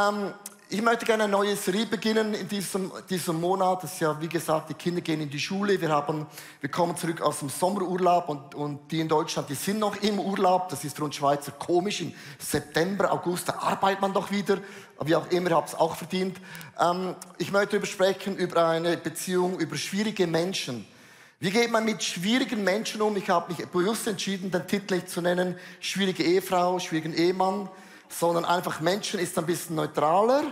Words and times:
Ähm, 0.00 0.32
ich 0.70 0.80
möchte 0.80 1.04
gerne 1.04 1.24
eine 1.24 1.32
neue 1.32 1.56
Serie 1.56 1.84
beginnen 1.84 2.32
in 2.32 2.46
diesem, 2.46 2.92
diesem 3.10 3.40
Monat. 3.40 3.82
Das 3.82 3.94
ist 3.94 4.00
ja, 4.00 4.20
wie 4.20 4.28
gesagt, 4.28 4.70
die 4.70 4.74
Kinder 4.74 5.00
gehen 5.00 5.20
in 5.20 5.28
die 5.28 5.40
Schule. 5.40 5.80
Wir, 5.80 5.88
haben, 5.88 6.24
wir 6.60 6.70
kommen 6.70 6.96
zurück 6.96 7.20
aus 7.20 7.40
dem 7.40 7.48
Sommerurlaub 7.48 8.28
und, 8.28 8.54
und 8.54 8.92
die 8.92 9.00
in 9.00 9.08
Deutschland, 9.08 9.48
die 9.48 9.56
sind 9.56 9.80
noch 9.80 9.96
im 9.96 10.20
Urlaub. 10.20 10.68
Das 10.68 10.84
ist 10.84 10.94
für 10.94 11.02
uns 11.02 11.16
Schweizer 11.16 11.50
komisch. 11.50 12.02
Im 12.02 12.12
September, 12.38 13.10
August, 13.10 13.48
da 13.48 13.54
arbeitet 13.54 14.00
man 14.00 14.12
doch 14.12 14.30
wieder. 14.30 14.58
Wie 15.02 15.16
auch 15.16 15.28
immer, 15.32 15.50
habt 15.50 15.70
es 15.70 15.74
auch 15.74 15.96
verdient. 15.96 16.38
Ähm, 16.78 17.16
ich 17.38 17.50
möchte 17.50 17.70
darüber 17.70 17.86
sprechen, 17.86 18.36
über 18.36 18.68
eine 18.68 18.98
Beziehung, 18.98 19.58
über 19.58 19.76
schwierige 19.76 20.28
Menschen. 20.28 20.86
Wie 21.40 21.50
geht 21.50 21.72
man 21.72 21.84
mit 21.84 22.04
schwierigen 22.04 22.62
Menschen 22.62 23.02
um? 23.02 23.16
Ich 23.16 23.28
habe 23.30 23.52
mich 23.52 23.66
bewusst 23.66 24.06
entschieden, 24.06 24.52
den 24.52 24.64
Titel 24.68 25.04
zu 25.06 25.22
nennen, 25.22 25.56
schwierige 25.80 26.22
Ehefrau, 26.22 26.78
schwierigen 26.78 27.14
Ehemann 27.14 27.68
sondern 28.08 28.44
einfach 28.44 28.80
Menschen 28.80 29.20
ist 29.20 29.38
ein 29.38 29.46
bisschen 29.46 29.76
neutraler. 29.76 30.42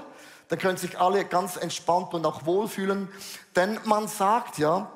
Dann 0.48 0.58
können 0.58 0.76
sich 0.76 0.98
alle 0.98 1.24
ganz 1.24 1.56
entspannt 1.56 2.14
und 2.14 2.24
auch 2.24 2.46
wohlfühlen. 2.46 3.08
Denn 3.54 3.80
man 3.84 4.06
sagt 4.08 4.58
ja, 4.58 4.90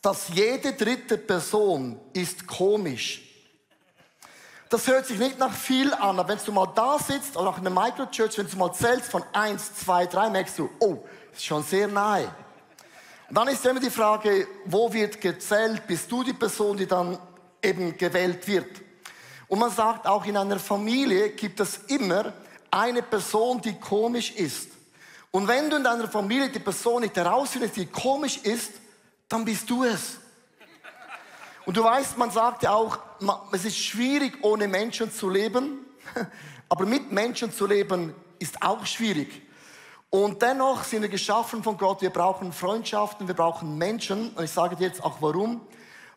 dass 0.00 0.28
jede 0.28 0.72
dritte 0.72 1.18
Person 1.18 2.00
ist 2.12 2.46
komisch. 2.46 3.22
Das 4.68 4.86
hört 4.88 5.06
sich 5.06 5.18
nicht 5.18 5.38
nach 5.38 5.52
viel 5.52 5.92
an, 5.94 6.18
aber 6.18 6.28
wenn 6.28 6.38
du 6.44 6.52
mal 6.52 6.66
da 6.74 6.98
sitzt 6.98 7.36
oder 7.36 7.50
auch 7.50 7.58
in 7.58 7.64
der 7.64 7.72
Microchurch, 7.72 8.36
wenn 8.36 8.48
du 8.48 8.56
mal 8.56 8.72
zählst 8.72 9.10
von 9.10 9.22
eins, 9.32 9.74
zwei, 9.74 10.06
drei, 10.06 10.28
merkst 10.28 10.58
du, 10.58 10.70
oh, 10.80 11.04
ist 11.32 11.44
schon 11.44 11.62
sehr 11.62 11.86
nahe. 11.86 12.28
Und 13.28 13.36
dann 13.36 13.48
ist 13.48 13.64
immer 13.64 13.80
die 13.80 13.90
Frage, 13.90 14.46
wo 14.64 14.92
wird 14.92 15.20
gezählt? 15.20 15.86
Bist 15.86 16.10
du 16.10 16.24
die 16.24 16.32
Person, 16.32 16.76
die 16.76 16.86
dann 16.86 17.18
eben 17.62 17.96
gewählt 17.96 18.46
wird? 18.46 18.85
Und 19.48 19.58
man 19.58 19.70
sagt, 19.70 20.06
auch 20.06 20.24
in 20.26 20.36
einer 20.36 20.58
Familie 20.58 21.30
gibt 21.30 21.60
es 21.60 21.78
immer 21.86 22.32
eine 22.70 23.02
Person, 23.02 23.60
die 23.60 23.78
komisch 23.78 24.32
ist. 24.32 24.70
Und 25.30 25.46
wenn 25.46 25.70
du 25.70 25.76
in 25.76 25.84
deiner 25.84 26.08
Familie 26.08 26.48
die 26.48 26.58
Person 26.58 27.02
nicht 27.02 27.16
herausfindest, 27.16 27.76
die 27.76 27.86
komisch 27.86 28.38
ist, 28.38 28.72
dann 29.28 29.44
bist 29.44 29.68
du 29.68 29.84
es. 29.84 30.18
Und 31.64 31.76
du 31.76 31.82
weißt, 31.82 32.16
man 32.16 32.30
sagt 32.30 32.62
ja 32.62 32.72
auch, 32.72 32.98
es 33.52 33.64
ist 33.64 33.78
schwierig, 33.78 34.38
ohne 34.42 34.68
Menschen 34.68 35.12
zu 35.12 35.28
leben, 35.28 35.84
aber 36.68 36.86
mit 36.86 37.10
Menschen 37.12 37.52
zu 37.52 37.66
leben 37.66 38.14
ist 38.38 38.62
auch 38.62 38.86
schwierig. 38.86 39.42
Und 40.10 40.40
dennoch 40.40 40.84
sind 40.84 41.02
wir 41.02 41.08
geschaffen 41.08 41.62
von 41.62 41.76
Gott. 41.76 42.00
Wir 42.00 42.10
brauchen 42.10 42.52
Freundschaften, 42.52 43.26
wir 43.26 43.34
brauchen 43.34 43.76
Menschen. 43.76 44.30
Und 44.30 44.44
ich 44.44 44.52
sage 44.52 44.76
dir 44.76 44.86
jetzt 44.86 45.02
auch 45.02 45.16
warum. 45.20 45.60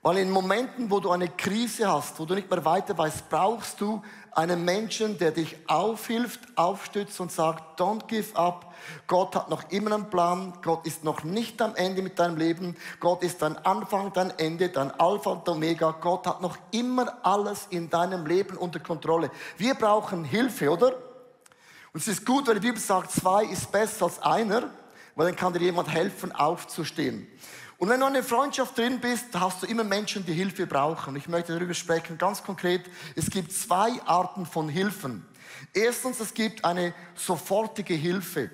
Weil 0.02 0.20
in 0.20 0.32
Momenten, 0.32 0.90
wo 0.90 1.02
du 1.02 1.12
eine 1.12 1.28
Krise 1.28 1.92
hast, 1.92 2.18
wo 2.20 2.26
du 2.26 2.34
nicht 2.34 2.50
mehr 2.50 2.64
weiter 2.64 2.98
weißt, 2.98 3.30
brauchst 3.30 3.82
du 3.82 4.02
einen 4.32 4.64
Menschen, 4.64 5.18
der 5.18 5.32
dich 5.32 5.58
aufhilft, 5.68 6.40
aufstützt 6.56 7.20
und 7.20 7.34
sagt, 7.34 7.78
don't 7.78 8.08
give 8.08 8.34
up. 8.38 8.74
Gott 9.08 9.36
hat 9.36 9.50
noch 9.50 9.70
immer 9.72 9.94
einen 9.94 10.10
Plan. 10.10 10.54
Gott 10.62 10.86
ist 10.88 11.04
noch 11.04 11.26
nicht 11.26 11.62
am 11.62 11.76
Ende 11.76 12.02
mit 12.02 12.18
deinem 12.18 12.38
Leben. 12.38 12.78
Gott 13.02 13.24
ist 13.24 13.42
dein 13.42 13.58
Anfang, 13.66 14.14
dein 14.14 14.30
Ende, 14.40 14.70
dein 14.70 14.92
Alpha 14.92 15.32
und 15.32 15.50
Omega. 15.50 15.92
Gott 16.00 16.26
hat 16.28 16.42
noch 16.42 16.58
immer 16.72 17.18
alles 17.24 17.68
in 17.70 17.90
deinem 17.90 18.26
Leben 18.26 18.56
unter 18.56 18.80
Kontrolle. 18.80 19.30
Wir 19.58 19.74
brauchen 19.74 20.24
Hilfe, 20.24 20.70
oder? 20.72 20.94
Und 21.92 22.00
es 22.00 22.08
ist 22.08 22.26
gut, 22.26 22.48
weil 22.48 22.56
die 22.56 22.68
Bibel 22.68 22.80
sagt, 22.80 23.12
zwei 23.12 23.44
ist 23.44 23.70
besser 23.70 24.06
als 24.06 24.22
einer, 24.22 24.70
weil 25.16 25.28
dann 25.28 25.36
kann 25.36 25.52
dir 25.52 25.60
jemand 25.60 25.90
helfen, 25.90 26.32
aufzustehen. 26.32 27.28
Und 27.80 27.88
wenn 27.88 28.02
du 28.02 28.08
in 28.08 28.16
einer 28.16 28.26
Freundschaft 28.26 28.78
drin 28.78 29.00
bist, 29.00 29.28
hast 29.34 29.64
du 29.64 29.66
immer 29.66 29.86
Menschen, 29.86 30.26
die 30.26 30.34
Hilfe 30.34 30.68
brauchen. 30.68 31.16
Ich 31.16 31.30
möchte 31.30 31.54
darüber 31.54 31.74
sprechen, 31.74 32.18
ganz 32.18 32.44
konkret. 32.44 32.82
Es 33.16 33.30
gibt 33.30 33.54
zwei 33.54 34.02
Arten 34.06 34.46
von 34.46 34.68
Hilfen. 34.68 35.26
Erstens, 35.74 36.20
es 36.20 36.34
gibt 36.34 36.66
eine 36.66 36.94
sofortige 37.16 37.94
Hilfe. 37.94 38.52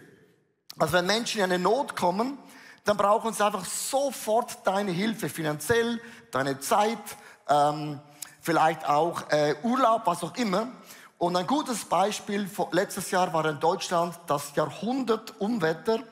Also 0.78 0.94
wenn 0.94 1.08
Menschen 1.08 1.40
in 1.40 1.46
eine 1.46 1.58
Not 1.58 1.96
kommen, 1.96 2.38
dann 2.84 2.98
brauchen 2.98 3.34
sie 3.34 3.44
einfach 3.44 3.66
sofort 3.66 4.59
deine 4.64 4.92
Hilfe, 4.92 5.28
finanziell, 5.28 6.00
deine 6.30 6.59
Zeit, 6.59 7.00
ähm, 7.50 8.00
vielleicht 8.41 8.88
auch 8.88 9.31
äh, 9.31 9.56
Urlaub, 9.64 10.03
was 10.06 10.24
auch 10.24 10.35
immer. 10.35 10.68
Und 11.18 11.35
ein 11.35 11.47
gutes 11.47 11.85
Beispiel, 11.85 12.47
letztes 12.72 13.09
Jahr 13.09 13.34
war 13.34 13.46
in 13.46 13.59
Deutschland 13.59 14.19
das 14.28 14.56
Jahrhundert 14.56 15.41
Umwetter. 15.41 16.03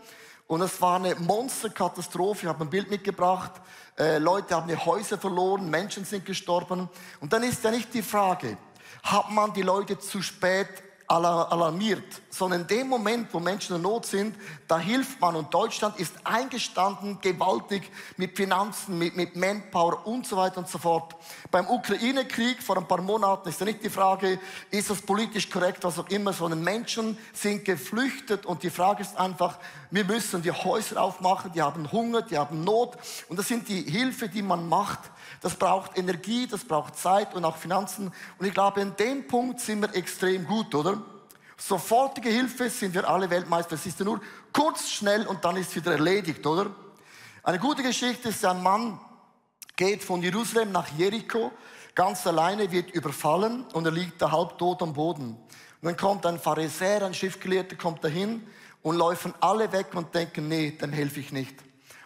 Und 0.54 0.62
es 0.62 0.80
war 0.80 0.98
eine 0.98 1.16
Monsterkatastrophe. 1.16 2.44
Ich 2.44 2.48
habe 2.48 2.64
ein 2.64 2.70
Bild 2.70 2.88
mitgebracht. 2.88 3.54
Äh, 3.98 4.20
Leute 4.20 4.54
haben 4.54 4.70
ihre 4.70 4.86
Häuser 4.86 5.18
verloren, 5.18 5.68
Menschen 5.68 6.06
sind 6.06 6.28
gestorben. 6.28 6.90
Und 7.20 7.34
dann 7.34 7.42
ist 7.42 7.64
ja 7.64 7.72
nicht 7.72 7.92
die 7.92 8.04
Frage, 8.04 8.56
hat 9.02 9.32
man 9.32 9.52
die 9.54 9.64
Leute 9.64 9.98
zu 9.98 10.22
spät 10.22 10.68
alarmiert, 11.08 12.22
sondern 12.30 12.62
in 12.62 12.68
dem 12.68 12.88
Moment, 12.88 13.34
wo 13.34 13.40
Menschen 13.40 13.76
in 13.76 13.82
Not 13.82 14.06
sind, 14.06 14.36
da 14.68 14.80
hilft 14.80 15.20
man. 15.20 15.36
Und 15.36 15.54
Deutschland 15.54 16.00
ist 16.00 16.14
eingestanden, 16.24 17.20
gewaltig 17.22 17.92
mit 18.18 18.36
Finanzen, 18.36 18.98
mit, 18.98 19.16
mit 19.16 19.36
Manpower 19.36 20.08
und 20.08 20.26
so 20.26 20.38
weiter 20.38 20.60
und 20.60 20.70
so 20.70 20.78
fort. 20.78 21.16
Beim 21.52 21.68
Ukraine-Krieg 21.68 22.64
vor 22.64 22.78
ein 22.78 22.88
paar 22.88 23.02
Monaten 23.02 23.50
ist 23.50 23.60
ja 23.60 23.66
nicht 23.66 23.84
die 23.84 23.90
Frage, 23.90 24.40
ist 24.72 24.90
das 24.90 25.02
politisch 25.02 25.50
korrekt, 25.50 25.84
was 25.84 26.00
auch 26.00 26.10
immer, 26.10 26.34
sondern 26.34 26.64
Menschen 26.64 27.18
sind 27.34 27.66
geflüchtet 27.66 28.46
und 28.46 28.64
die 28.64 28.70
Frage 28.70 29.04
ist 29.04 29.18
einfach, 29.18 29.60
wir 29.94 30.06
müssen 30.06 30.42
die 30.42 30.52
Häuser 30.52 31.00
aufmachen, 31.00 31.52
die 31.54 31.62
haben 31.62 31.92
Hunger, 31.92 32.24
die 32.24 32.36
haben 32.36 32.64
Not 32.64 32.98
und 33.30 33.38
das 33.38 33.48
sind 33.48 33.68
die 33.68 33.84
Hilfe, 33.84 34.28
die 34.28 34.42
man 34.42 34.68
macht. 34.68 35.00
Das 35.40 35.54
braucht 35.54 35.96
Energie, 35.96 36.48
das 36.48 36.66
braucht 36.66 36.98
Zeit 36.98 37.36
und 37.36 37.46
auch 37.46 37.58
Finanzen. 37.58 38.12
Und 38.40 38.46
ich 38.48 38.56
glaube, 38.56 38.82
in 38.82 38.96
dem 38.96 39.28
Punkt 39.28 39.60
sind 39.60 39.82
wir 39.82 39.94
extrem 39.94 40.48
gut, 40.48 40.74
oder? 40.74 41.00
Sofortige 41.58 42.30
Hilfe 42.30 42.72
sind 42.72 42.96
wir 42.96 43.08
alle 43.08 43.30
Weltmeister. 43.30 43.76
Es 43.76 43.86
ist 43.86 44.00
nur 44.00 44.20
kurz, 44.52 44.90
schnell 44.90 45.28
und 45.28 45.46
dann 45.46 45.58
ist 45.58 45.70
es 45.70 45.76
wieder 45.76 45.92
erledigt, 45.92 46.44
oder? 46.48 46.72
Eine 47.44 47.60
gute 47.60 47.84
Geschichte 47.84 48.30
ist, 48.30 48.44
ein 48.46 48.64
Mann 48.64 49.00
geht 49.76 50.04
von 50.04 50.24
Jerusalem 50.24 50.72
nach 50.72 50.88
Jericho, 50.98 51.52
ganz 51.94 52.26
alleine, 52.26 52.72
wird 52.72 52.90
überfallen 52.90 53.66
und 53.74 53.86
er 53.86 53.92
liegt 53.92 54.20
da 54.24 54.32
halbtot 54.32 54.82
am 54.82 54.94
Boden. 54.94 55.38
Und 55.82 55.84
dann 55.84 55.98
kommt 55.98 56.26
ein 56.26 56.40
Pharisäer, 56.40 57.06
ein 57.06 57.14
Schriftgelehrter, 57.14 57.76
kommt 57.76 58.04
dahin 58.04 58.48
und 58.84 58.98
laufen 58.98 59.34
alle 59.40 59.72
weg 59.72 59.88
und 59.96 60.14
denken, 60.14 60.48
nee, 60.48 60.72
dem 60.72 60.94
helfe 60.94 61.20
ich 61.20 61.32
nicht. 61.32 61.56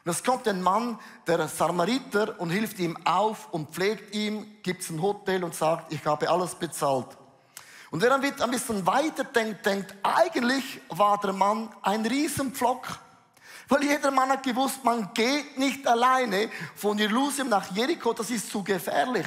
Und 0.05 0.11
es 0.11 0.23
kommt 0.23 0.47
ein 0.47 0.61
Mann, 0.61 0.97
der 1.27 1.49
Samariter, 1.49 2.39
und 2.39 2.49
hilft 2.49 2.79
ihm 2.79 2.95
auf 3.05 3.49
und 3.51 3.71
pflegt 3.71 4.15
ihm, 4.15 4.45
gibt 4.63 4.89
ein 4.89 5.01
Hotel 5.01 5.43
und 5.43 5.53
sagt, 5.53 5.91
ich 5.91 6.05
habe 6.05 6.29
alles 6.29 6.55
bezahlt. 6.55 7.07
Und 7.89 8.01
wer 8.01 8.09
dann 8.09 8.23
ein 8.23 8.51
bisschen 8.51 8.85
weiter 8.85 9.23
denkt, 9.25 9.65
denkt, 9.65 9.93
eigentlich 10.03 10.81
war 10.89 11.19
der 11.19 11.33
Mann 11.33 11.69
ein 11.81 12.05
Riesenpflock. 12.05 12.87
Weil 13.69 13.83
jeder 13.83 14.11
Mann 14.11 14.29
hat 14.29 14.43
gewusst, 14.43 14.83
man 14.83 15.13
geht 15.13 15.57
nicht 15.57 15.85
alleine 15.85 16.49
von 16.75 16.97
Jerusalem 16.97 17.49
nach 17.49 17.69
Jericho, 17.71 18.13
das 18.13 18.29
ist 18.29 18.49
zu 18.49 18.63
gefährlich. 18.63 19.25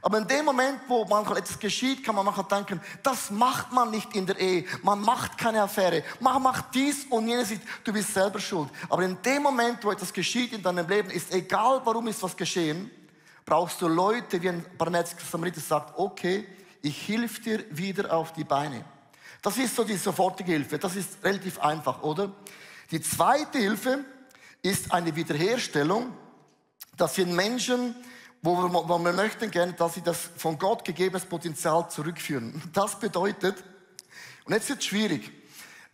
Aber 0.00 0.18
in 0.18 0.26
dem 0.26 0.44
Moment, 0.44 0.80
wo 0.88 1.04
manchmal 1.04 1.38
etwas 1.38 1.58
geschieht, 1.58 2.04
kann 2.04 2.14
man 2.14 2.24
manchmal 2.24 2.46
denken, 2.46 2.80
das 3.02 3.30
macht 3.30 3.72
man 3.72 3.90
nicht 3.90 4.14
in 4.16 4.26
der 4.26 4.38
Ehe. 4.38 4.64
Man 4.82 5.00
macht 5.00 5.36
keine 5.36 5.62
Affäre. 5.62 6.02
Man 6.18 6.42
macht 6.42 6.74
dies 6.74 7.04
und 7.10 7.28
jenes. 7.28 7.50
Du 7.84 7.92
bist 7.92 8.14
selber 8.14 8.40
schuld. 8.40 8.70
Aber 8.88 9.02
in 9.02 9.20
dem 9.22 9.42
Moment, 9.42 9.84
wo 9.84 9.92
etwas 9.92 10.12
geschieht 10.12 10.52
in 10.52 10.62
deinem 10.62 10.88
Leben, 10.88 11.10
ist 11.10 11.32
egal, 11.34 11.82
warum 11.84 12.08
ist 12.08 12.22
was 12.22 12.36
geschehen, 12.36 12.90
brauchst 13.44 13.82
du 13.82 13.88
Leute, 13.88 14.40
wie 14.40 14.48
ein 14.48 14.64
barmherziger 14.78 15.22
Samariter 15.30 15.60
sagt, 15.60 15.98
okay, 15.98 16.46
ich 16.80 17.02
hilf 17.02 17.42
dir 17.42 17.64
wieder 17.70 18.12
auf 18.12 18.32
die 18.32 18.44
Beine. 18.44 18.84
Das 19.42 19.58
ist 19.58 19.74
so 19.74 19.84
die 19.84 19.96
sofortige 19.96 20.52
Hilfe. 20.52 20.78
Das 20.78 20.96
ist 20.96 21.22
relativ 21.22 21.58
einfach, 21.58 22.02
oder? 22.02 22.32
Die 22.90 23.00
zweite 23.00 23.58
Hilfe 23.58 24.04
ist 24.62 24.92
eine 24.92 25.14
Wiederherstellung. 25.14 26.12
Das 26.96 27.14
sind 27.14 27.34
Menschen, 27.34 27.94
wo 28.42 28.56
wir, 28.56 28.72
wo 28.72 28.98
wir 28.98 29.12
möchten 29.12 29.50
gerne, 29.50 29.72
dass 29.72 29.94
sie 29.94 30.02
das 30.02 30.30
von 30.36 30.58
Gott 30.58 30.84
gegebenes 30.84 31.24
Potenzial 31.24 31.88
zurückführen. 31.88 32.60
Das 32.72 32.98
bedeutet, 32.98 33.62
und 34.44 34.52
jetzt 34.52 34.68
wird 34.68 34.82
schwierig, 34.82 35.30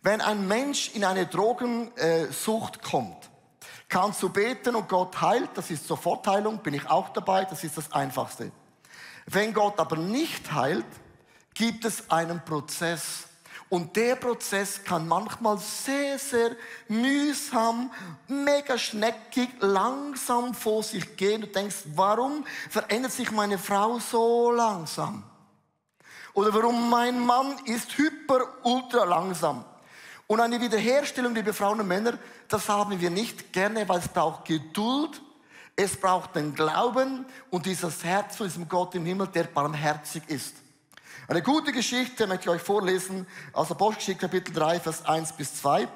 wenn 0.01 0.21
ein 0.21 0.47
Mensch 0.47 0.91
in 0.95 1.05
eine 1.05 1.27
Drogensucht 1.27 2.81
kommt, 2.81 3.29
kannst 3.87 4.23
du 4.23 4.29
beten 4.29 4.75
und 4.75 4.89
Gott 4.89 5.21
heilt, 5.21 5.49
das 5.55 5.69
ist 5.69 5.87
Sofortheilung, 5.87 6.59
bin 6.59 6.73
ich 6.73 6.89
auch 6.89 7.09
dabei, 7.09 7.45
das 7.45 7.63
ist 7.63 7.77
das 7.77 7.91
Einfachste. 7.91 8.51
Wenn 9.25 9.53
Gott 9.53 9.79
aber 9.79 9.97
nicht 9.97 10.51
heilt, 10.51 10.85
gibt 11.53 11.85
es 11.85 12.09
einen 12.09 12.43
Prozess. 12.43 13.27
Und 13.69 13.95
der 13.95 14.15
Prozess 14.15 14.83
kann 14.83 15.07
manchmal 15.07 15.59
sehr, 15.59 16.17
sehr 16.17 16.55
mühsam, 16.87 17.91
mega 18.27 18.77
schneckig, 18.79 19.49
langsam 19.59 20.55
vor 20.55 20.81
sich 20.81 21.15
gehen. 21.15 21.41
Du 21.41 21.47
denkst, 21.47 21.77
warum 21.93 22.45
verändert 22.69 23.11
sich 23.11 23.29
meine 23.31 23.59
Frau 23.59 23.99
so 23.99 24.51
langsam? 24.51 25.23
Oder 26.33 26.51
warum 26.53 26.89
mein 26.89 27.19
Mann 27.19 27.59
ist 27.65 27.95
hyper, 27.95 28.41
ultra 28.63 29.03
langsam? 29.03 29.63
Und 30.25 30.39
eine 30.39 30.59
Wiederherstellung, 30.59 31.35
liebe 31.35 31.53
Frauen 31.53 31.79
und 31.79 31.87
Männer, 31.87 32.17
das 32.47 32.69
haben 32.69 32.99
wir 32.99 33.09
nicht 33.11 33.53
gerne, 33.53 33.87
weil 33.87 33.99
es 33.99 34.07
braucht 34.07 34.45
Geduld, 34.45 35.21
es 35.75 35.95
braucht 35.95 36.35
den 36.35 36.55
Glauben 36.55 37.25
und 37.51 37.65
dieses 37.67 38.03
Herz 38.03 38.35
von 38.35 38.47
diesem 38.47 38.67
Gott 38.67 38.95
im 38.95 39.05
Himmel, 39.05 39.27
der 39.27 39.45
barmherzig 39.45 40.23
ist. 40.27 40.55
Eine 41.29 41.43
gute 41.43 41.71
Geschichte 41.71 42.25
möchte 42.25 42.45
ich 42.45 42.49
euch 42.49 42.61
vorlesen 42.63 43.27
aus 43.53 43.69
Apostelgeschichte 43.69 44.21
Kapitel 44.21 44.51
3, 44.51 44.79
Vers 44.79 45.05
1 45.05 45.33
bis 45.33 45.53
2. 45.61 45.87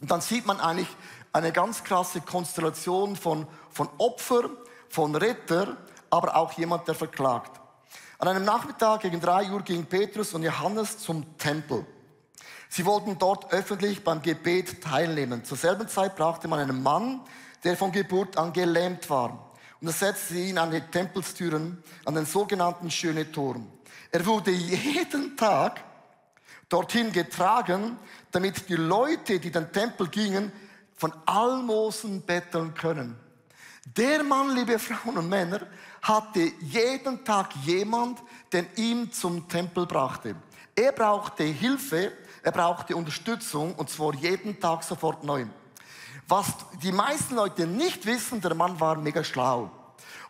Und 0.00 0.10
dann 0.10 0.20
sieht 0.20 0.44
man 0.44 0.60
eigentlich 0.60 0.94
eine 1.32 1.50
ganz 1.50 1.82
krasse 1.82 2.20
Konstellation 2.20 3.16
von, 3.16 3.46
von 3.70 3.88
Opfer, 3.96 4.50
von 4.90 5.14
Retter, 5.16 5.78
aber 6.10 6.36
auch 6.36 6.52
jemand, 6.58 6.86
der 6.86 6.94
verklagt. 6.94 7.58
An 8.18 8.28
einem 8.28 8.44
Nachmittag 8.44 9.00
gegen 9.00 9.18
drei 9.18 9.50
Uhr 9.50 9.62
ging 9.62 9.86
Petrus 9.86 10.34
und 10.34 10.42
Johannes 10.42 10.98
zum 10.98 11.38
Tempel. 11.38 11.86
Sie 12.68 12.84
wollten 12.84 13.18
dort 13.18 13.50
öffentlich 13.54 14.04
beim 14.04 14.20
Gebet 14.20 14.82
teilnehmen. 14.84 15.42
Zur 15.42 15.56
selben 15.56 15.88
Zeit 15.88 16.16
brachte 16.16 16.48
man 16.48 16.58
einen 16.58 16.82
Mann, 16.82 17.22
der 17.64 17.78
von 17.78 17.92
Geburt 17.92 18.36
an 18.36 18.52
gelähmt 18.52 19.08
war. 19.08 19.52
Und 19.80 19.86
er 19.86 19.94
setzte 19.94 20.34
ihn 20.34 20.58
an 20.58 20.70
die 20.70 20.82
Tempelstüren, 20.82 21.82
an 22.04 22.14
den 22.14 22.26
sogenannten 22.26 22.90
Schöne 22.90 23.32
Turm. 23.32 23.66
Er 24.10 24.26
wurde 24.26 24.50
jeden 24.50 25.36
Tag 25.36 25.80
dorthin 26.68 27.12
getragen, 27.12 27.96
damit 28.30 28.68
die 28.68 28.76
Leute, 28.76 29.38
die 29.38 29.50
den 29.50 29.72
Tempel 29.72 30.08
gingen, 30.08 30.52
von 30.96 31.12
Almosen 31.26 32.22
betteln 32.22 32.74
können. 32.74 33.16
Der 33.96 34.22
Mann, 34.22 34.54
liebe 34.54 34.78
Frauen 34.78 35.18
und 35.18 35.28
Männer, 35.28 35.66
hatte 36.02 36.52
jeden 36.60 37.24
Tag 37.24 37.54
jemand, 37.64 38.20
den 38.52 38.66
ihm 38.76 39.12
zum 39.12 39.48
Tempel 39.48 39.86
brachte. 39.86 40.36
Er 40.74 40.92
brauchte 40.92 41.44
Hilfe, 41.44 42.12
er 42.42 42.52
brauchte 42.52 42.96
Unterstützung 42.96 43.74
und 43.74 43.90
zwar 43.90 44.14
jeden 44.14 44.60
Tag 44.60 44.82
sofort 44.82 45.24
neu. 45.24 45.46
Was 46.28 46.46
die 46.82 46.92
meisten 46.92 47.34
Leute 47.34 47.66
nicht 47.66 48.06
wissen, 48.06 48.40
der 48.40 48.54
Mann 48.54 48.78
war 48.78 48.96
mega 48.96 49.24
schlau. 49.24 49.70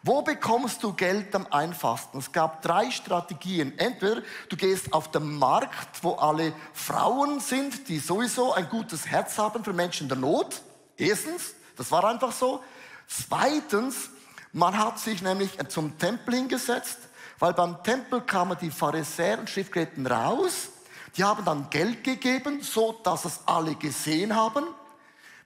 Wo 0.03 0.23
bekommst 0.23 0.83
du 0.83 0.95
Geld 0.95 1.35
am 1.35 1.47
einfachsten? 1.51 2.19
Es 2.19 2.33
gab 2.33 2.63
drei 2.63 2.91
Strategien. 2.91 3.79
Entweder 3.79 4.23
du 4.49 4.57
gehst 4.57 4.95
auf 4.95 5.11
den 5.11 5.37
Markt, 5.37 6.03
wo 6.03 6.13
alle 6.15 6.55
Frauen 6.73 7.41
sind, 7.41 7.87
die 7.89 7.99
sowieso 7.99 8.55
ein 8.55 8.69
gutes 8.71 9.07
Herz 9.07 9.37
haben 9.37 9.63
für 9.63 9.75
Menschen 9.75 10.05
in 10.05 10.09
der 10.09 10.19
Not. 10.19 10.63
Erstens, 10.97 11.55
das 11.77 11.91
war 11.91 12.05
einfach 12.05 12.33
so. 12.33 12.63
Zweitens, 13.07 14.09
man 14.53 14.79
hat 14.79 14.99
sich 14.99 15.21
nämlich 15.21 15.51
zum 15.69 15.99
Tempel 15.99 16.35
hingesetzt, 16.35 16.99
weil 17.39 17.53
beim 17.53 17.83
Tempel 17.83 18.23
kamen 18.23 18.57
die 18.59 18.71
Pharisäer 18.71 19.39
und 19.39 19.51
Schriftgelehrten 19.51 20.07
raus. 20.07 20.71
Die 21.17 21.25
haben 21.25 21.45
dann 21.45 21.69
Geld 21.69 22.05
gegeben, 22.05 22.63
so 22.63 22.93
dass 23.05 23.27
es 23.27 23.41
alle 23.45 23.75
gesehen 23.75 24.35
haben. 24.35 24.65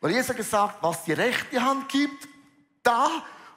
Weil 0.01 0.13
Jesus 0.13 0.29
hat 0.29 0.37
gesagt, 0.37 0.77
was 0.81 1.05
die 1.05 1.13
rechte 1.13 1.61
Hand 1.61 1.89
gibt, 1.89 2.29
da 2.85 3.09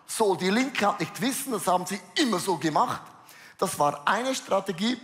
soll 0.07 0.38
die 0.38 0.50
linke 0.50 0.88
Hand 0.88 1.00
nicht 1.01 1.21
wissen. 1.21 1.51
Das 1.51 1.68
haben 1.68 1.86
sie 1.86 2.00
immer 2.15 2.39
so 2.39 2.57
gemacht. 2.57 3.01
Das 3.57 3.77
war 3.77 4.07
eine 4.07 4.33
Strategie. 4.33 4.98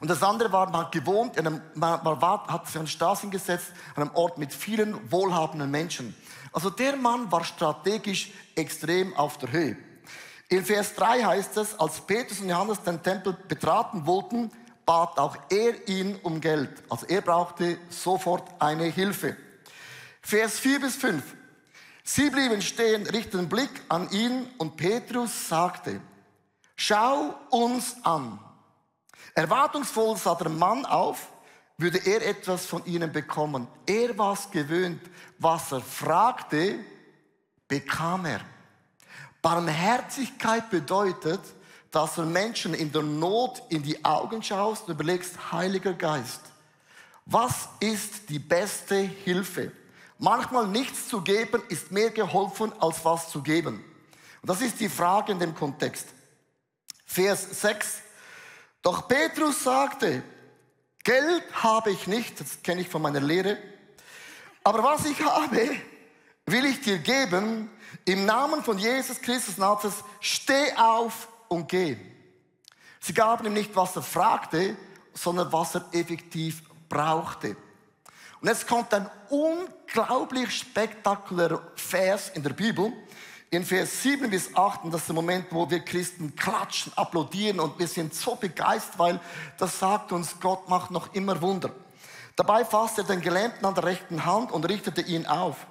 Und 0.00 0.08
das 0.08 0.22
andere 0.22 0.52
war, 0.52 0.68
man 0.68 0.82
hat 0.82 0.92
gewohnt, 0.92 1.36
man, 1.74 2.20
hat 2.48 2.66
sich 2.66 2.78
an 2.78 2.86
Straßen 2.86 3.30
gesetzt, 3.30 3.72
an 3.94 4.02
einem 4.02 4.14
Ort 4.14 4.38
mit 4.38 4.52
vielen 4.52 5.10
wohlhabenden 5.10 5.70
Menschen. 5.70 6.14
Also 6.52 6.70
der 6.70 6.96
Mann 6.96 7.30
war 7.32 7.42
strategisch 7.44 8.30
extrem 8.54 9.16
auf 9.16 9.38
der 9.38 9.52
Höhe. 9.52 9.76
In 10.48 10.64
Vers 10.64 10.94
3 10.94 11.22
heißt 11.24 11.56
es, 11.56 11.78
als 11.80 12.00
Petrus 12.00 12.40
und 12.40 12.48
Johannes 12.48 12.82
den 12.82 13.02
Tempel 13.02 13.36
betraten 13.48 14.06
wollten, 14.06 14.50
bat 14.84 15.18
auch 15.18 15.36
er 15.48 15.88
ihn 15.88 16.16
um 16.22 16.40
Geld. 16.40 16.70
Also 16.90 17.06
er 17.06 17.22
brauchte 17.22 17.78
sofort 17.88 18.48
eine 18.60 18.84
Hilfe. 18.84 19.36
Vers 20.20 20.58
4 20.58 20.80
bis 20.80 20.96
5. 20.96 21.22
Sie 22.06 22.28
blieben 22.28 22.60
stehen, 22.60 23.06
richteten 23.06 23.48
Blick 23.48 23.70
an 23.88 24.10
ihn 24.10 24.46
und 24.58 24.76
Petrus 24.76 25.48
sagte, 25.48 26.02
schau 26.76 27.34
uns 27.48 27.96
an. 28.02 28.38
Erwartungsvoll 29.34 30.16
sah 30.18 30.34
der 30.34 30.50
Mann 30.50 30.84
auf, 30.84 31.28
würde 31.78 31.98
er 32.04 32.26
etwas 32.26 32.66
von 32.66 32.84
ihnen 32.84 33.10
bekommen. 33.10 33.66
Er 33.86 34.16
war 34.18 34.34
es 34.34 34.50
gewöhnt, 34.50 35.00
was 35.38 35.72
er 35.72 35.80
fragte, 35.80 36.78
bekam 37.66 38.26
er. 38.26 38.40
Barmherzigkeit 39.40 40.68
bedeutet, 40.68 41.40
dass 41.90 42.16
du 42.16 42.22
Menschen 42.22 42.74
in 42.74 42.92
der 42.92 43.02
Not 43.02 43.62
in 43.70 43.82
die 43.82 44.04
Augen 44.04 44.42
schaust 44.42 44.88
und 44.88 44.94
überlegst, 44.94 45.52
Heiliger 45.52 45.94
Geist, 45.94 46.42
was 47.24 47.68
ist 47.80 48.28
die 48.28 48.38
beste 48.38 48.96
Hilfe? 48.96 49.72
Manchmal 50.18 50.68
nichts 50.68 51.08
zu 51.08 51.20
geben 51.22 51.62
ist 51.68 51.90
mehr 51.90 52.10
geholfen, 52.10 52.72
als 52.80 53.04
was 53.04 53.30
zu 53.30 53.42
geben. 53.42 53.84
Und 54.42 54.48
das 54.48 54.60
ist 54.60 54.80
die 54.80 54.88
Frage 54.88 55.32
in 55.32 55.38
dem 55.38 55.54
Kontext. 55.54 56.08
Vers 57.04 57.60
6. 57.60 58.00
Doch 58.82 59.08
Petrus 59.08 59.64
sagte, 59.64 60.22
Geld 61.02 61.44
habe 61.62 61.90
ich 61.90 62.06
nicht, 62.06 62.40
das 62.40 62.62
kenne 62.62 62.80
ich 62.80 62.88
von 62.88 63.02
meiner 63.02 63.20
Lehre, 63.20 63.58
aber 64.62 64.82
was 64.82 65.04
ich 65.04 65.20
habe, 65.22 65.76
will 66.46 66.64
ich 66.64 66.80
dir 66.80 66.98
geben. 66.98 67.70
Im 68.06 68.24
Namen 68.24 68.62
von 68.62 68.78
Jesus 68.78 69.20
Christus 69.20 69.58
Nazareth, 69.58 70.02
steh 70.20 70.74
auf 70.76 71.28
und 71.48 71.68
geh. 71.68 71.96
Sie 73.00 73.12
gaben 73.12 73.46
ihm 73.46 73.52
nicht, 73.52 73.76
was 73.76 73.94
er 73.96 74.02
fragte, 74.02 74.76
sondern 75.12 75.52
was 75.52 75.74
er 75.74 75.86
effektiv 75.92 76.62
brauchte. 76.88 77.56
Und 78.44 78.50
jetzt 78.50 78.68
kommt 78.68 78.92
ein 78.92 79.08
unglaublich 79.30 80.54
spektakulärer 80.54 81.62
Vers 81.76 82.28
in 82.34 82.42
der 82.42 82.50
Bibel. 82.50 82.92
In 83.48 83.64
Vers 83.64 84.02
7 84.02 84.28
bis 84.28 84.54
8, 84.54 84.84
und 84.84 84.92
das 84.92 85.00
ist 85.00 85.06
der 85.06 85.14
Moment, 85.14 85.46
wo 85.48 85.70
wir 85.70 85.80
Christen 85.80 86.36
klatschen, 86.36 86.92
applaudieren 86.94 87.58
und 87.58 87.78
wir 87.78 87.88
sind 87.88 88.12
so 88.12 88.34
begeistert, 88.34 88.98
weil 88.98 89.18
das 89.56 89.78
sagt 89.78 90.12
uns, 90.12 90.38
Gott 90.40 90.68
macht 90.68 90.90
noch 90.90 91.14
immer 91.14 91.40
Wunder. 91.40 91.70
Dabei 92.36 92.66
fasste 92.66 93.00
er 93.00 93.06
den 93.06 93.22
Gelähmten 93.22 93.64
an 93.64 93.74
der 93.74 93.84
rechten 93.84 94.26
Hand 94.26 94.52
und 94.52 94.68
richtete 94.68 95.00
ihn 95.00 95.24
auf. 95.24 95.66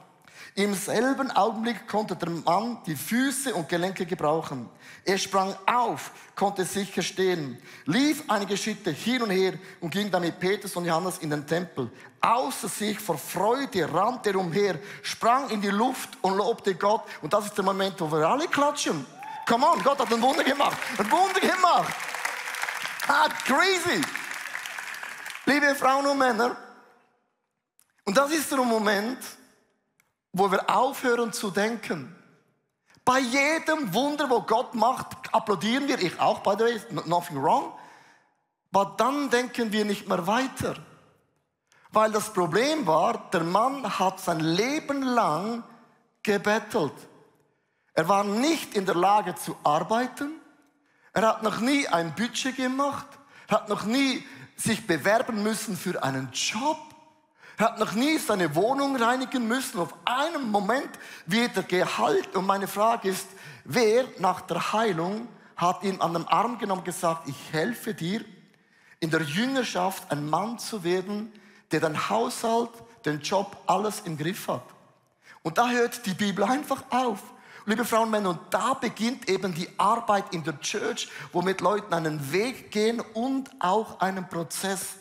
Im 0.55 0.75
selben 0.75 1.31
Augenblick 1.31 1.87
konnte 1.87 2.15
der 2.15 2.29
Mann 2.29 2.77
die 2.85 2.95
Füße 2.95 3.55
und 3.55 3.67
Gelenke 3.67 4.05
gebrauchen. 4.05 4.69
Er 5.03 5.17
sprang 5.17 5.55
auf, 5.65 6.11
konnte 6.35 6.63
sicher 6.63 7.01
stehen, 7.01 7.57
lief 7.85 8.23
einige 8.27 8.55
Schritte 8.55 8.91
hin 8.91 9.23
und 9.23 9.31
her 9.31 9.53
und 9.81 9.89
ging 9.89 10.11
dann 10.11 10.21
mit 10.21 10.39
Petrus 10.39 10.75
und 10.75 10.85
Johannes 10.85 11.17
in 11.17 11.31
den 11.31 11.47
Tempel. 11.47 11.89
Außer 12.21 12.69
sich 12.69 12.99
vor 12.99 13.17
Freude 13.17 13.91
rannte 13.91 14.29
er 14.29 14.35
umher, 14.35 14.79
sprang 15.01 15.49
in 15.49 15.59
die 15.59 15.69
Luft 15.69 16.09
und 16.21 16.37
lobte 16.37 16.75
Gott. 16.75 17.01
Und 17.23 17.33
das 17.33 17.45
ist 17.45 17.57
der 17.57 17.65
Moment, 17.65 17.99
wo 17.99 18.11
wir 18.11 18.27
alle 18.27 18.47
klatschen. 18.47 19.05
Come 19.47 19.67
on, 19.67 19.83
Gott 19.83 19.99
hat 19.99 20.13
ein 20.13 20.21
Wunder 20.21 20.43
gemacht. 20.43 20.77
Ein 20.97 21.09
Wunder 21.09 21.39
gemacht. 21.39 21.93
Ah, 23.07 23.27
crazy. 23.45 24.01
Liebe 25.45 25.73
Frauen 25.75 26.05
und 26.05 26.17
Männer. 26.17 26.55
Und 28.05 28.15
das 28.15 28.31
ist 28.31 28.51
der 28.51 28.59
Moment, 28.59 29.17
wo 30.33 30.51
wir 30.51 30.69
aufhören 30.69 31.31
zu 31.31 31.51
denken. 31.51 32.13
Bei 33.05 33.19
jedem 33.19 33.93
Wunder, 33.93 34.29
wo 34.29 34.41
Gott 34.41 34.75
macht, 34.75 35.07
applaudieren 35.31 35.87
wir, 35.87 36.01
ich 36.01 36.19
auch, 36.19 36.39
by 36.39 36.55
the 36.57 36.63
way, 36.63 36.81
nothing 37.05 37.41
wrong. 37.41 37.73
Aber 38.71 38.95
dann 38.97 39.29
denken 39.29 39.71
wir 39.71 39.85
nicht 39.85 40.07
mehr 40.07 40.25
weiter. 40.25 40.75
Weil 41.91 42.11
das 42.11 42.33
Problem 42.33 42.87
war, 42.87 43.29
der 43.31 43.43
Mann 43.43 43.99
hat 43.99 44.19
sein 44.19 44.39
Leben 44.39 45.03
lang 45.03 45.63
gebettelt. 46.23 46.93
Er 47.93 48.09
war 48.09 48.23
nicht 48.23 48.73
in 48.73 48.87
der 48.87 48.95
Lage 48.95 49.35
zu 49.35 49.55
arbeiten. 49.63 50.31
Er 51.13 51.27
hat 51.27 51.43
noch 51.43 51.59
nie 51.59 51.87
ein 51.87 52.15
Budget 52.15 52.55
gemacht. 52.55 53.05
Er 53.47 53.57
hat 53.57 53.69
noch 53.69 53.83
nie 53.83 54.25
sich 54.55 54.87
bewerben 54.87 55.43
müssen 55.43 55.77
für 55.77 56.01
einen 56.03 56.31
Job. 56.31 56.79
Er 57.57 57.65
hat 57.65 57.79
noch 57.79 57.93
nie 57.93 58.17
seine 58.17 58.55
Wohnung 58.55 58.95
reinigen 58.95 59.47
müssen. 59.47 59.79
Auf 59.79 59.93
einen 60.05 60.49
Moment 60.49 60.89
wird 61.25 61.55
er 61.55 61.63
geheilt. 61.63 62.35
Und 62.35 62.45
meine 62.45 62.67
Frage 62.67 63.09
ist, 63.09 63.27
wer 63.63 64.05
nach 64.19 64.41
der 64.41 64.73
Heilung 64.73 65.27
hat 65.55 65.83
ihn 65.83 66.01
an 66.01 66.13
den 66.13 66.27
Arm 66.27 66.57
genommen 66.57 66.79
und 66.79 66.85
gesagt, 66.85 67.27
ich 67.27 67.53
helfe 67.53 67.93
dir, 67.93 68.25
in 68.99 69.11
der 69.11 69.21
Jüngerschaft 69.21 70.11
ein 70.11 70.29
Mann 70.29 70.57
zu 70.57 70.83
werden, 70.83 71.31
der 71.71 71.81
den 71.81 72.09
Haushalt, 72.09 72.71
den 73.05 73.19
Job, 73.19 73.57
alles 73.67 74.01
im 74.05 74.17
Griff 74.17 74.47
hat. 74.47 74.63
Und 75.41 75.57
da 75.57 75.69
hört 75.69 76.05
die 76.05 76.13
Bibel 76.13 76.43
einfach 76.45 76.83
auf. 76.89 77.19
Liebe 77.65 77.85
Frauen 77.85 78.03
und 78.05 78.11
Männer, 78.11 78.29
und 78.29 78.39
da 78.49 78.73
beginnt 78.73 79.29
eben 79.29 79.53
die 79.53 79.67
Arbeit 79.77 80.33
in 80.33 80.43
der 80.43 80.59
Church, 80.59 81.09
wo 81.31 81.41
mit 81.41 81.61
Leuten 81.61 81.93
einen 81.93 82.31
Weg 82.31 82.71
gehen 82.71 83.01
und 83.13 83.49
auch 83.59 83.99
einen 83.99 84.27
Prozess. 84.27 84.95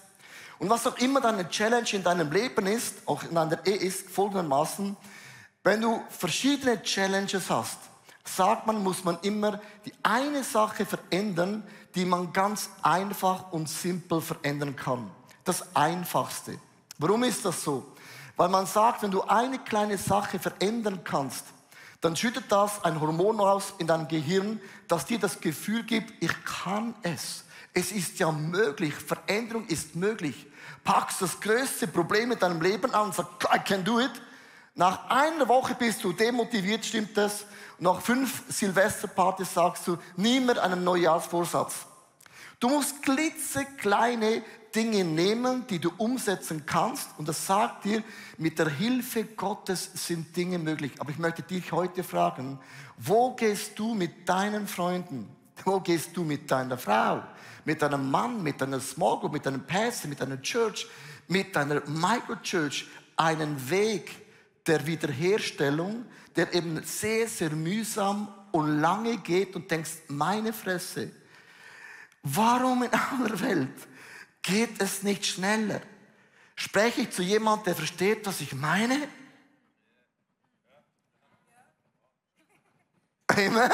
Und 0.63 0.71
was 0.71 0.87
auch 0.87 0.97
immer 0.99 1.21
deine 1.21 1.49
Challenge 1.49 1.89
in 1.91 2.05
deinem 2.05 2.31
Leben 2.31 2.69
ist, 2.69 2.99
auch 3.07 3.25
in 3.25 3.35
deiner 3.35 3.67
Ehe 3.67 3.75
ist, 3.75 4.09
folgendermaßen, 4.09 4.97
wenn 5.65 5.81
du 5.81 6.01
verschiedene 6.09 6.81
Challenges 6.85 7.51
hast, 7.51 7.79
sagt 8.25 8.69
man, 8.69 8.81
muss 8.81 9.03
man 9.03 9.19
immer 9.23 9.61
die 9.85 9.93
eine 10.05 10.45
Sache 10.45 10.87
verändern, 10.87 11.65
die 11.97 12.05
man 12.05 12.33
ganz 12.33 12.71
einfach 12.81 13.51
und 13.51 13.69
simpel 13.69 14.21
verändern 14.21 14.77
kann. 14.77 15.11
Das 15.43 15.75
Einfachste. 15.75 16.57
Warum 16.97 17.25
ist 17.25 17.45
das 17.45 17.65
so? 17.65 17.85
Weil 18.37 18.49
man 18.49 18.65
sagt, 18.67 19.03
wenn 19.03 19.11
du 19.11 19.23
eine 19.23 19.59
kleine 19.59 19.99
Sache 19.99 20.39
verändern 20.39 21.01
kannst, 21.03 21.45
dann 22.01 22.15
schüttet 22.15 22.45
das 22.51 22.85
ein 22.85 23.01
Hormon 23.01 23.41
aus 23.41 23.75
in 23.79 23.89
deinem 23.89 24.07
Gehirn, 24.07 24.61
das 24.87 25.07
dir 25.07 25.19
das 25.19 25.41
Gefühl 25.41 25.83
gibt, 25.83 26.23
ich 26.23 26.45
kann 26.45 26.95
es. 27.03 27.43
Es 27.75 27.91
ist 27.91 28.21
ja 28.21 28.31
möglich, 28.31 28.95
Veränderung 28.95 29.67
ist 29.67 29.97
möglich. 29.97 30.47
Packst 30.85 31.23
das 31.23 31.41
größte 31.41 31.87
Problem 31.87 32.33
in 32.33 32.39
deinem 32.39 32.61
Leben 32.61 32.93
an 32.93 33.07
und 33.07 33.15
sagst, 33.15 33.33
I 33.55 33.59
can 33.59 33.85
do 33.85 34.01
it. 34.01 34.11
Nach 34.75 35.11
einer 35.11 35.49
Woche 35.49 35.75
bist 35.75 36.03
du 36.03 36.13
demotiviert, 36.13 36.85
stimmt 36.85 37.17
das? 37.17 37.45
Nach 37.79 38.01
fünf 38.01 38.45
Silvesterpartys 38.49 39.53
sagst 39.55 39.87
du, 39.87 39.99
nie 40.17 40.41
mehr 40.41 40.63
einen 40.63 40.83
Neujahrsvorsatz. 40.85 41.87
Du 42.59 42.69
musst 42.69 43.03
klitzekleine 43.03 44.43
Dinge 44.75 45.05
nehmen, 45.05 45.67
die 45.67 45.79
du 45.79 45.91
umsetzen 45.99 46.65
kannst. 46.65 47.11
Und 47.19 47.29
das 47.29 47.47
sagt 47.47 47.85
dir, 47.85 48.03
mit 48.39 48.59
der 48.59 48.69
Hilfe 48.69 49.25
Gottes 49.25 49.91
sind 49.95 50.35
Dinge 50.37 50.59
möglich. 50.59 50.93
Aber 50.99 51.11
ich 51.11 51.19
möchte 51.19 51.43
dich 51.43 51.73
heute 51.73 52.03
fragen, 52.05 52.59
wo 52.97 53.35
gehst 53.35 53.79
du 53.79 53.95
mit 53.95 54.29
deinen 54.29 54.67
Freunden? 54.67 55.29
Wo 55.65 55.81
gehst 55.81 56.17
du 56.17 56.25
mit 56.25 56.51
deiner 56.51 56.79
Frau? 56.79 57.23
Mit 57.65 57.83
deinem 57.83 58.11
Mann, 58.11 58.43
mit 58.43 58.61
deiner 58.61 58.81
Small 58.81 59.21
Group, 59.21 59.33
mit 59.33 59.47
deinem 59.47 59.67
Pastor, 59.67 60.09
mit 60.09 60.21
deiner 60.21 60.41
Church, 60.43 60.87
mit 61.29 61.55
deiner 61.55 61.83
Microchurch 61.87 62.87
einen 63.17 63.71
Weg 63.71 64.11
der 64.67 64.87
Wiederherstellung, 64.87 66.05
der 66.37 66.53
eben 66.55 66.83
sehr, 66.83 67.29
sehr 67.29 67.51
mühsam 67.51 68.29
und 68.53 68.81
lange 68.81 69.19
geht 69.19 69.57
und 69.57 69.71
denkst, 69.71 69.91
meine 70.09 70.53
Fresse, 70.53 71.11
warum 72.23 72.83
in 72.85 72.91
aller 72.93 73.41
Welt 73.41 73.89
geht 74.43 74.81
es 74.81 75.03
nicht 75.03 75.27
schneller? 75.27 75.81
Spreche 76.55 77.03
ich 77.03 77.11
zu 77.11 77.23
jemandem, 77.23 77.65
der 77.65 77.75
versteht, 77.75 78.27
was 78.27 78.41
ich 78.41 78.55
meine? 78.55 79.09
Amen. 83.29 83.71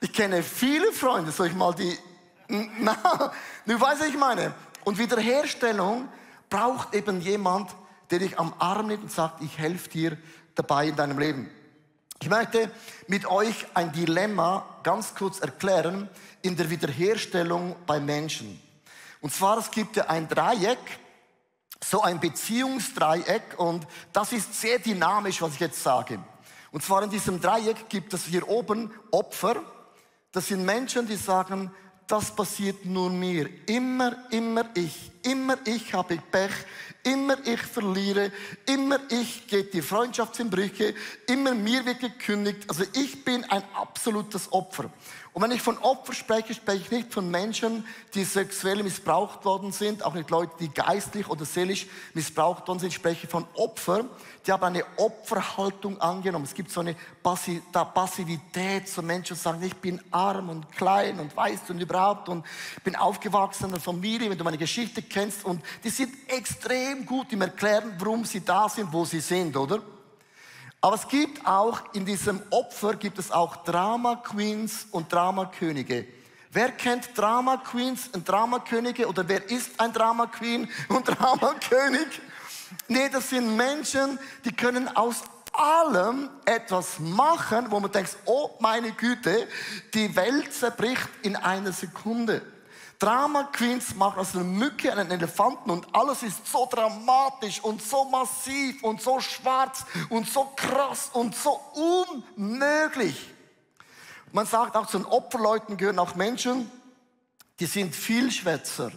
Ich 0.00 0.12
kenne 0.12 0.42
viele 0.42 0.92
Freunde, 0.92 1.32
soll 1.32 1.48
ich 1.48 1.54
mal 1.54 1.74
die, 1.74 1.98
na, 2.48 3.32
du 3.66 3.80
weißt, 3.80 4.00
was 4.00 4.08
ich 4.08 4.18
meine. 4.18 4.54
Und 4.84 4.98
Wiederherstellung 4.98 6.08
braucht 6.50 6.94
eben 6.94 7.20
jemand, 7.20 7.70
der 8.10 8.18
dich 8.18 8.38
am 8.38 8.54
Arm 8.58 8.88
nimmt 8.88 9.04
und 9.04 9.12
sagt, 9.12 9.42
ich 9.42 9.58
helfe 9.58 9.88
dir 9.88 10.18
dabei 10.54 10.88
in 10.88 10.96
deinem 10.96 11.18
Leben. 11.18 11.50
Ich 12.20 12.28
möchte 12.28 12.70
mit 13.08 13.26
euch 13.26 13.66
ein 13.74 13.92
Dilemma 13.92 14.64
ganz 14.82 15.14
kurz 15.14 15.40
erklären 15.40 16.08
in 16.42 16.56
der 16.56 16.70
Wiederherstellung 16.70 17.76
bei 17.86 18.00
Menschen. 18.00 18.60
Und 19.20 19.32
zwar, 19.32 19.58
es 19.58 19.70
gibt 19.70 19.96
ja 19.96 20.06
ein 20.06 20.28
Dreieck, 20.28 20.78
so 21.82 22.02
ein 22.02 22.20
Beziehungsdreieck 22.20 23.58
und 23.58 23.86
das 24.12 24.32
ist 24.32 24.58
sehr 24.58 24.78
dynamisch, 24.78 25.42
was 25.42 25.54
ich 25.54 25.60
jetzt 25.60 25.82
sage. 25.82 26.18
Und 26.72 26.82
zwar 26.82 27.02
in 27.02 27.10
diesem 27.10 27.40
Dreieck 27.40 27.88
gibt 27.88 28.14
es 28.14 28.24
hier 28.24 28.48
oben 28.48 28.90
Opfer. 29.10 29.56
Das 30.32 30.48
sind 30.48 30.64
Menschen, 30.64 31.06
die 31.06 31.16
sagen, 31.16 31.70
das 32.06 32.34
passiert 32.34 32.84
nur 32.84 33.10
mir. 33.10 33.48
Immer, 33.66 34.30
immer 34.30 34.66
ich. 34.74 35.10
Immer 35.22 35.56
ich 35.64 35.92
habe 35.94 36.18
Pech. 36.30 36.52
Immer 37.02 37.36
ich 37.46 37.60
verliere. 37.60 38.30
Immer 38.66 38.98
ich 39.10 39.46
geht 39.46 39.72
die 39.72 39.82
Freundschaft 39.82 40.38
in 40.40 40.50
Brüche. 40.50 40.94
Immer 41.26 41.54
mir 41.54 41.84
wird 41.84 42.00
gekündigt. 42.00 42.64
Also 42.68 42.84
ich 42.94 43.24
bin 43.24 43.44
ein 43.44 43.62
absolutes 43.74 44.52
Opfer. 44.52 44.90
Und 45.34 45.42
wenn 45.42 45.50
ich 45.50 45.62
von 45.62 45.76
Opfer 45.78 46.12
spreche, 46.12 46.54
spreche 46.54 46.82
ich 46.84 46.90
nicht 46.92 47.12
von 47.12 47.28
Menschen, 47.28 47.84
die 48.14 48.22
sexuell 48.22 48.80
missbraucht 48.84 49.44
worden 49.44 49.72
sind, 49.72 50.04
auch 50.04 50.14
nicht 50.14 50.30
Leute, 50.30 50.52
die 50.60 50.68
geistlich 50.68 51.28
oder 51.28 51.44
seelisch 51.44 51.88
missbraucht 52.14 52.68
worden 52.68 52.78
sind. 52.78 52.90
Ich 52.90 52.94
spreche 52.94 53.26
von 53.26 53.44
Opfer, 53.54 54.04
die 54.46 54.52
haben 54.52 54.62
eine 54.62 54.84
Opferhaltung 54.96 56.00
angenommen. 56.00 56.44
Es 56.44 56.54
gibt 56.54 56.70
so 56.70 56.78
eine 56.78 56.94
Passivität, 57.20 58.88
so 58.88 59.02
Menschen 59.02 59.34
sagen, 59.34 59.60
ich 59.64 59.74
bin 59.74 60.00
arm 60.12 60.50
und 60.50 60.70
klein 60.70 61.18
und 61.18 61.36
weißt 61.36 61.68
und 61.70 61.80
überhaupt 61.80 62.28
und 62.28 62.46
bin 62.84 62.94
aufgewachsen 62.94 63.64
in 63.64 63.70
einer 63.70 63.80
Familie, 63.80 64.30
wenn 64.30 64.38
du 64.38 64.44
meine 64.44 64.56
Geschichte 64.56 65.02
kennst 65.02 65.44
und 65.44 65.60
die 65.82 65.90
sind 65.90 66.14
extrem 66.28 67.04
gut 67.04 67.32
im 67.32 67.42
Erklären, 67.42 67.92
warum 67.98 68.24
sie 68.24 68.44
da 68.44 68.68
sind, 68.68 68.92
wo 68.92 69.04
sie 69.04 69.18
sind, 69.18 69.56
oder? 69.56 69.82
Aber 70.84 70.96
es 70.96 71.08
gibt 71.08 71.46
auch 71.46 71.80
in 71.94 72.04
diesem 72.04 72.42
Opfer 72.50 72.92
gibt 72.92 73.18
es 73.18 73.30
auch 73.30 73.64
Drama 73.64 74.16
Queens 74.16 74.86
und 74.90 75.10
Drama 75.10 75.46
Könige. 75.46 76.06
Wer 76.52 76.72
kennt 76.72 77.16
Drama 77.16 77.56
Queens 77.56 78.08
und 78.08 78.28
Drama 78.28 78.58
Könige 78.58 79.08
oder 79.08 79.26
wer 79.26 79.48
ist 79.48 79.80
ein 79.80 79.94
Drama 79.94 80.26
Queen 80.26 80.68
und 80.90 81.04
Drama 81.08 81.54
König? 81.70 82.20
Nee, 82.86 83.08
das 83.08 83.30
sind 83.30 83.56
Menschen, 83.56 84.18
die 84.44 84.52
können 84.52 84.94
aus 84.94 85.22
allem 85.54 86.28
etwas 86.44 86.98
machen, 86.98 87.70
wo 87.70 87.80
man 87.80 87.90
denkt, 87.90 88.18
oh 88.26 88.50
meine 88.60 88.92
Güte, 88.92 89.48
die 89.94 90.14
Welt 90.14 90.52
zerbricht 90.52 91.08
in 91.22 91.34
einer 91.34 91.72
Sekunde. 91.72 92.42
Drama 93.04 93.42
Queens 93.52 93.94
machen 93.96 94.20
aus 94.20 94.34
einer 94.34 94.44
Mücke 94.44 94.90
einen 94.90 95.10
Elefanten 95.10 95.68
und 95.68 95.94
alles 95.94 96.22
ist 96.22 96.46
so 96.50 96.66
dramatisch 96.72 97.60
und 97.62 97.82
so 97.82 98.06
massiv 98.06 98.82
und 98.82 99.02
so 99.02 99.20
schwarz 99.20 99.84
und 100.08 100.26
so 100.26 100.50
krass 100.56 101.10
und 101.12 101.36
so 101.36 101.60
unmöglich. 102.34 103.28
Man 104.32 104.46
sagt 104.46 104.74
auch 104.74 104.86
zu 104.86 104.96
den 104.96 105.04
Opferleuten 105.04 105.76
gehören 105.76 105.98
auch 105.98 106.14
Menschen, 106.14 106.70
die 107.60 107.66
sind 107.66 107.94
Vielschwätzer. 107.94 108.90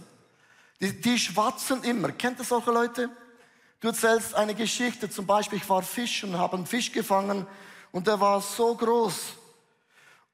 Die, 0.79 1.01
die 1.01 1.19
schwatzen 1.19 1.83
immer. 1.83 2.13
Kennt 2.13 2.39
ihr 2.39 2.45
solche 2.45 2.71
Leute? 2.71 3.09
Du 3.81 3.89
erzählst 3.89 4.35
eine 4.35 4.55
Geschichte, 4.55 5.09
zum 5.09 5.25
Beispiel, 5.25 5.57
ich 5.57 5.67
war 5.67 5.81
fischen 5.81 6.33
und 6.33 6.39
habe 6.39 6.55
einen 6.55 6.65
Fisch 6.65 6.93
gefangen 6.93 7.45
und 7.91 8.07
der 8.07 8.21
war 8.21 8.39
so 8.39 8.73
groß. 8.73 9.33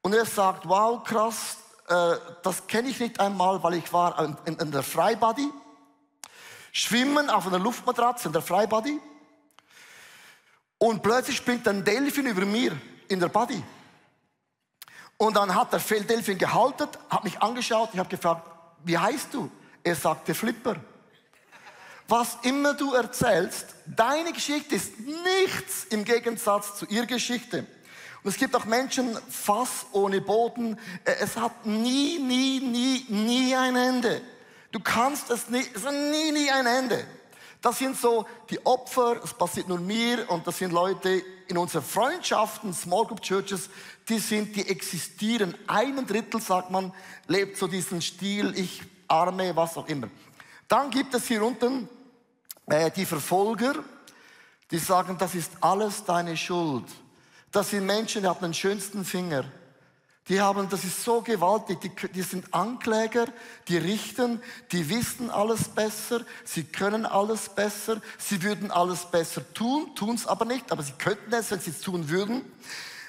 Und 0.03 0.13
er 0.13 0.27
sagt, 0.27 0.69
wow, 0.69 1.03
krass, 1.03 1.57
äh, 1.87 2.15
das 2.43 2.67
kenne 2.67 2.89
ich 2.89 2.99
nicht 2.99 3.19
einmal, 3.19 3.61
weil 3.63 3.75
ich 3.75 3.91
war 3.91 4.19
in, 4.23 4.37
in, 4.45 4.57
in 4.59 4.71
der 4.71 4.83
Freibody. 4.83 5.49
Schwimmen 6.71 7.29
auf 7.29 7.45
einer 7.47 7.59
Luftmatratze 7.59 8.27
in 8.27 8.33
der 8.33 8.41
Freibody. 8.41 8.99
Und 10.77 11.01
plötzlich 11.01 11.37
springt 11.37 11.67
ein 11.67 11.83
Delfin 11.83 12.25
über 12.25 12.45
mir 12.45 12.75
in 13.07 13.19
der 13.19 13.29
Body. 13.29 13.63
Und 15.17 15.35
dann 15.35 15.53
hat 15.55 15.71
der 15.71 15.79
Delfin 15.79 16.37
gehalten, 16.37 16.87
hat 17.09 17.23
mich 17.23 17.41
angeschaut, 17.41 17.89
ich 17.93 17.99
habe 17.99 18.09
gefragt, 18.09 18.49
wie 18.83 18.97
heißt 18.97 19.33
du? 19.33 19.49
Er 19.83 19.95
sagte 19.95 20.33
Flipper. 20.33 20.75
Was 22.07 22.37
immer 22.41 22.73
du 22.73 22.93
erzählst, 22.93 23.67
deine 23.85 24.33
Geschichte 24.33 24.75
ist 24.75 24.99
nichts 24.99 25.85
im 25.89 26.03
Gegensatz 26.03 26.75
zu 26.75 26.85
ihrer 26.87 27.05
Geschichte. 27.05 27.65
Und 28.23 28.29
es 28.29 28.37
gibt 28.37 28.55
auch 28.55 28.65
Menschen, 28.65 29.17
Fass 29.29 29.85
ohne 29.91 30.21
Boden. 30.21 30.79
Äh, 31.03 31.15
es 31.19 31.35
hat 31.35 31.65
nie, 31.65 32.19
nie, 32.19 32.59
nie, 32.59 33.05
nie 33.09 33.55
ein 33.55 33.75
Ende. 33.75 34.21
Du 34.71 34.79
kannst 34.79 35.29
es 35.29 35.49
nicht, 35.49 35.75
es 35.75 35.85
hat 35.85 35.93
nie, 35.93 36.31
nie 36.31 36.49
ein 36.49 36.65
Ende. 36.65 37.05
Das 37.61 37.77
sind 37.79 37.97
so 37.97 38.25
die 38.49 38.65
Opfer, 38.65 39.21
es 39.23 39.33
passiert 39.33 39.69
nur 39.69 39.79
mir 39.79 40.29
und 40.29 40.45
das 40.45 40.57
sind 40.57 40.73
Leute 40.73 41.23
in 41.47 41.57
unseren 41.57 41.83
Freundschaften, 41.83 42.73
Small 42.73 43.05
Group 43.05 43.21
Churches, 43.21 43.69
die 44.09 44.19
sind, 44.19 44.55
die 44.55 44.67
existieren. 44.67 45.55
Ein 45.67 46.05
Drittel, 46.05 46.41
sagt 46.41 46.71
man, 46.71 46.91
lebt 47.27 47.57
so 47.57 47.67
diesen 47.67 48.01
Stil, 48.01 48.53
ich 48.57 48.81
arme, 49.07 49.55
was 49.55 49.77
auch 49.77 49.87
immer. 49.87 50.09
Dann 50.67 50.89
gibt 50.89 51.13
es 51.13 51.27
hier 51.27 51.43
unten 51.43 51.87
äh, 52.65 52.91
die 52.91 53.05
Verfolger, 53.05 53.75
die 54.71 54.79
sagen, 54.79 55.17
das 55.17 55.35
ist 55.35 55.51
alles 55.61 56.03
deine 56.03 56.35
Schuld. 56.35 56.85
Das 57.53 57.69
sind 57.69 57.85
Menschen, 57.85 58.23
die 58.23 58.27
haben 58.27 58.41
den 58.41 58.53
schönsten 58.53 59.05
Finger. 59.05 59.45
Die 60.27 60.41
haben, 60.41 60.69
das 60.69 60.83
ist 60.83 61.03
so 61.03 61.21
gewaltig, 61.21 61.81
die, 61.81 61.91
die, 62.07 62.21
sind 62.23 62.51
Ankläger, 62.51 63.27
die 63.67 63.77
richten, 63.77 64.41
die 64.71 64.89
wissen 64.89 65.29
alles 65.29 65.67
besser, 65.69 66.21
sie 66.45 66.63
können 66.63 67.05
alles 67.05 67.49
besser, 67.49 68.01
sie 68.17 68.41
würden 68.41 68.71
alles 68.71 69.05
besser 69.05 69.43
tun, 69.53 69.93
tun 69.95 70.15
es 70.15 70.25
aber 70.25 70.45
nicht, 70.45 70.71
aber 70.71 70.81
sie 70.81 70.93
könnten 70.93 71.31
es, 71.31 71.51
wenn 71.51 71.59
sie 71.59 71.69
es 71.69 71.81
tun 71.81 72.09
würden. 72.09 72.41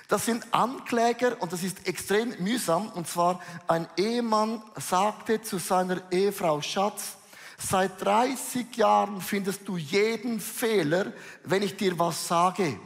Das 0.09 0.27
sind 0.27 0.45
Ankläger 0.53 1.41
und 1.41 1.53
das 1.55 1.63
ist 1.63 1.89
extrem 1.89 2.35
mühsam. 2.41 2.91
Und 2.91 3.09
zwar 3.09 3.41
ein 3.67 3.89
Ehemann 3.97 4.63
sagte 4.77 5.41
zu 5.41 5.57
seiner 5.57 6.03
Ehefrau, 6.11 6.61
Schatz, 6.61 7.17
seit 7.57 8.05
30 8.05 8.77
Jahren 8.77 9.23
findest 9.23 9.67
du 9.67 9.79
jeden 9.79 10.39
Fehler, 10.39 11.15
wenn 11.45 11.63
ich 11.63 11.77
dir 11.77 11.99
was 11.99 12.29
sage. 12.29 12.79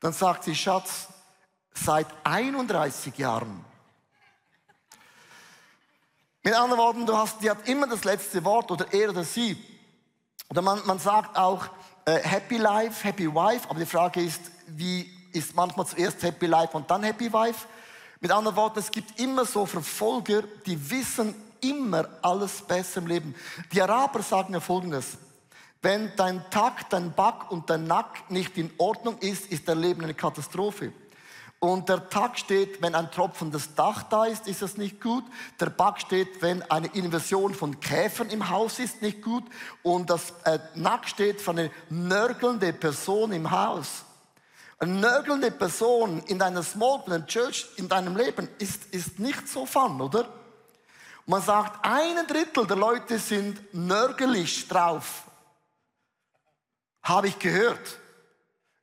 Dann 0.00 0.12
sagt 0.12 0.44
sie, 0.44 0.54
Schatz, 0.54 1.08
seit 1.72 2.06
31 2.24 3.16
Jahren. 3.18 3.64
Mit 6.42 6.54
anderen 6.54 6.78
Worten, 6.78 7.06
du 7.06 7.16
hast, 7.16 7.42
die 7.42 7.50
hat 7.50 7.66
immer 7.68 7.86
das 7.86 8.04
letzte 8.04 8.44
Wort 8.44 8.70
oder 8.70 8.92
er 8.92 9.10
oder 9.10 9.24
sie. 9.24 9.56
Oder 10.50 10.62
man, 10.62 10.84
man 10.86 10.98
sagt 10.98 11.36
auch 11.36 11.66
äh, 12.04 12.18
Happy 12.18 12.58
Life, 12.58 13.02
Happy 13.02 13.34
Wife, 13.34 13.68
aber 13.68 13.80
die 13.80 13.86
Frage 13.86 14.22
ist, 14.22 14.40
wie 14.66 15.10
ist 15.32 15.54
manchmal 15.54 15.86
zuerst 15.86 16.22
Happy 16.22 16.46
Life 16.46 16.76
und 16.76 16.90
dann 16.90 17.02
Happy 17.02 17.32
Wife? 17.32 17.66
Mit 18.20 18.30
anderen 18.30 18.56
Worten, 18.56 18.78
es 18.78 18.90
gibt 18.90 19.18
immer 19.18 19.44
so 19.44 19.66
Verfolger, 19.66 20.42
die 20.66 20.90
wissen 20.90 21.34
immer 21.60 22.08
alles 22.22 22.62
besser 22.62 23.00
im 23.00 23.06
Leben. 23.06 23.34
Die 23.72 23.80
Araber 23.80 24.22
sagen 24.22 24.52
ja 24.52 24.60
Folgendes. 24.60 25.16
Wenn 25.84 26.16
dein 26.16 26.42
Takt, 26.48 26.94
dein 26.94 27.12
Back 27.12 27.50
und 27.50 27.68
dein 27.68 27.84
Nack 27.86 28.30
nicht 28.30 28.56
in 28.56 28.72
Ordnung 28.78 29.18
ist, 29.18 29.52
ist 29.52 29.68
dein 29.68 29.80
Leben 29.80 30.02
eine 30.02 30.14
Katastrophe. 30.14 30.94
Und 31.58 31.90
der 31.90 32.08
Tag 32.08 32.38
steht, 32.38 32.80
wenn 32.80 32.94
ein 32.94 33.10
tropfendes 33.10 33.74
Dach 33.74 34.02
da 34.04 34.24
ist, 34.24 34.48
ist 34.48 34.62
das 34.62 34.78
nicht 34.78 34.98
gut. 34.98 35.24
Der 35.60 35.66
Bug 35.66 36.00
steht, 36.00 36.40
wenn 36.40 36.62
eine 36.70 36.86
Invasion 36.86 37.52
von 37.52 37.78
Käfern 37.80 38.30
im 38.30 38.48
Haus 38.48 38.78
ist, 38.78 39.02
nicht 39.02 39.20
gut. 39.20 39.44
Und 39.82 40.08
das 40.08 40.32
äh, 40.44 40.58
Nack 40.74 41.06
steht 41.06 41.42
für 41.42 41.50
eine 41.50 41.70
nörgelnde 41.90 42.72
Person 42.72 43.32
im 43.32 43.50
Haus. 43.50 44.04
Eine 44.78 44.92
nörgelnde 44.92 45.50
Person 45.50 46.22
in 46.28 46.38
deiner 46.38 46.62
Small 46.62 47.02
einer 47.04 47.26
Church, 47.26 47.66
in 47.76 47.90
deinem 47.90 48.16
Leben 48.16 48.48
ist, 48.58 48.86
ist 48.86 49.18
nicht 49.18 49.46
so 49.46 49.66
fun, 49.66 50.00
oder? 50.00 50.30
Man 51.26 51.42
sagt, 51.42 51.84
ein 51.84 52.26
Drittel 52.26 52.66
der 52.66 52.78
Leute 52.78 53.18
sind 53.18 53.60
nörgelig 53.74 54.66
drauf. 54.66 55.23
Habe 57.04 57.28
ich 57.28 57.38
gehört. 57.38 57.98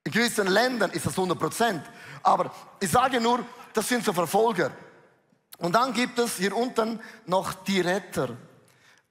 In 0.03 0.11
gewissen 0.11 0.47
Ländern 0.47 0.91
ist 0.91 1.05
das 1.05 1.13
100 1.13 1.37
Prozent. 1.37 1.83
Aber 2.23 2.53
ich 2.79 2.89
sage 2.89 3.19
nur, 3.19 3.45
das 3.73 3.87
sind 3.87 4.03
so 4.03 4.13
Verfolger. 4.13 4.71
Und 5.57 5.73
dann 5.73 5.93
gibt 5.93 6.17
es 6.17 6.37
hier 6.37 6.55
unten 6.55 6.99
noch 7.25 7.53
die 7.53 7.81
Retter. 7.81 8.29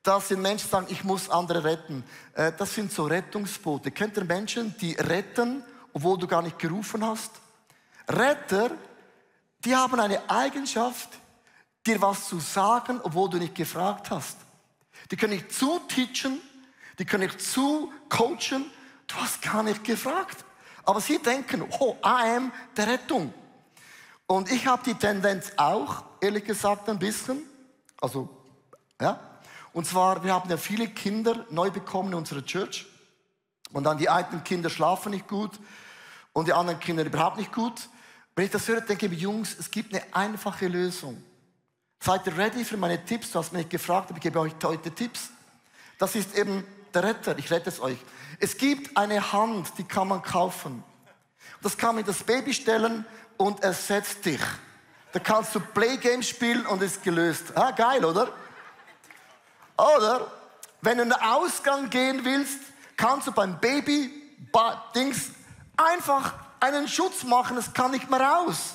Das 0.02 0.29
sind 0.29 0.40
Menschen, 0.40 0.67
die 0.67 0.71
sagen, 0.71 0.87
ich 0.88 1.05
muss 1.05 1.29
andere 1.29 1.62
retten. 1.62 2.05
Äh, 2.35 2.52
das 2.57 2.75
sind 2.75 2.90
so 2.90 3.05
Rettungsboote. 3.05 3.90
Kennt 3.90 4.17
ihr 4.17 4.25
Menschen, 4.25 4.75
die 4.79 4.95
retten, 4.95 5.62
obwohl 5.93 6.19
du 6.19 6.26
gar 6.26 6.43
nicht 6.43 6.59
gerufen 6.59 7.05
hast? 7.05 7.33
Retter, 8.09 8.71
die 9.64 9.76
haben 9.76 10.00
eine 10.00 10.29
Eigenschaft, 10.29 11.11
dir 11.87 12.00
was 12.00 12.29
zu 12.29 12.40
sagen, 12.40 13.00
obwohl 13.02 13.29
du 13.29 13.37
nicht 13.37 13.55
gefragt 13.55 14.11
hast. 14.11 14.38
Die 15.11 15.17
können 15.17 15.35
nicht 15.35 15.52
zuteachen, 15.52 16.40
die 16.99 17.05
können 17.05 17.25
nicht 17.25 17.40
zu 17.40 17.93
coachen, 18.09 18.71
du 19.11 19.17
hast 19.17 19.43
gar 19.43 19.62
nicht 19.62 19.85
gefragt. 19.85 20.45
Aber 20.85 21.00
sie 21.00 21.19
denken, 21.19 21.62
oh, 21.79 21.97
I 22.05 22.37
am 22.37 22.52
der 22.76 22.87
Rettung. 22.87 23.33
Und 24.26 24.50
ich 24.50 24.67
habe 24.67 24.83
die 24.85 24.95
Tendenz 24.95 25.52
auch, 25.57 26.05
ehrlich 26.21 26.45
gesagt, 26.45 26.88
ein 26.88 26.99
bisschen. 26.99 27.43
Also, 28.00 28.29
ja. 29.00 29.19
Und 29.73 29.87
zwar, 29.87 30.25
wir 30.25 30.35
haben 30.35 30.49
ja 30.49 30.57
viele 30.57 30.88
Kinder 30.88 31.47
neu 31.50 31.71
bekommen 31.71 32.11
in 32.12 32.14
unserer 32.14 32.45
Church. 32.45 32.87
Und 33.73 33.85
dann 33.85 33.99
die 33.99 34.09
einen 34.09 34.43
Kinder 34.43 34.71
schlafen 34.71 35.12
nicht 35.12 35.29
gut 35.29 35.52
und 36.33 36.49
die 36.49 36.52
anderen 36.52 36.81
Kinder 36.81 37.05
überhaupt 37.05 37.37
nicht 37.37 37.52
gut. 37.52 37.88
Wenn 38.35 38.47
ich 38.47 38.50
das 38.50 38.67
höre, 38.67 38.81
denke 38.81 39.07
ich, 39.07 39.21
Jungs, 39.21 39.57
es 39.59 39.71
gibt 39.71 39.95
eine 39.95 40.02
einfache 40.14 40.67
Lösung. 40.67 41.23
Seid 42.00 42.26
ihr 42.26 42.37
ready 42.37 42.64
für 42.64 42.76
meine 42.76 43.05
Tipps? 43.05 43.31
Du 43.31 43.38
hast 43.38 43.52
mich 43.52 43.69
gefragt, 43.69 44.09
aber 44.09 44.17
ich 44.17 44.23
gebe 44.23 44.40
euch 44.40 44.55
heute 44.64 44.90
Tipps. 44.90 45.31
Das 45.99 46.14
ist 46.14 46.35
eben 46.35 46.64
der 46.95 47.05
Retter. 47.05 47.38
Ich 47.38 47.50
rette 47.50 47.69
es 47.69 47.81
euch. 47.81 47.99
Es 48.38 48.56
gibt 48.56 48.96
eine 48.96 49.32
Hand, 49.32 49.72
die 49.78 49.84
kann 49.84 50.08
man 50.08 50.22
kaufen. 50.22 50.84
Das 51.62 51.76
kann 51.76 51.94
man 51.94 52.00
in 52.00 52.06
das 52.06 52.22
Baby 52.22 52.54
stellen 52.54 53.04
und 53.37 53.62
es 53.62 53.87
setzt 53.87 54.25
dich. 54.25 54.40
Da 55.12 55.18
kannst 55.18 55.54
du 55.54 55.60
Playgames 55.60 56.28
spielen 56.28 56.64
und 56.66 56.82
ist 56.82 57.02
gelöst. 57.02 57.56
Ah, 57.56 57.72
geil, 57.72 58.04
oder? 58.04 58.32
Oder 59.76 60.30
wenn 60.82 60.99
du 60.99 61.04
in 61.04 61.10
den 61.10 61.20
Ausgang 61.20 61.90
gehen 61.90 62.25
willst, 62.25 62.60
kannst 62.96 63.26
du 63.26 63.32
beim 63.32 63.58
Baby 63.58 64.10
Dings 64.94 65.30
einfach 65.76 66.34
einen 66.60 66.88
Schutz 66.88 67.25
machen, 67.25 67.56
es 67.56 67.72
kann 67.72 67.90
nicht 67.90 68.10
mehr 68.10 68.20
raus. 68.20 68.75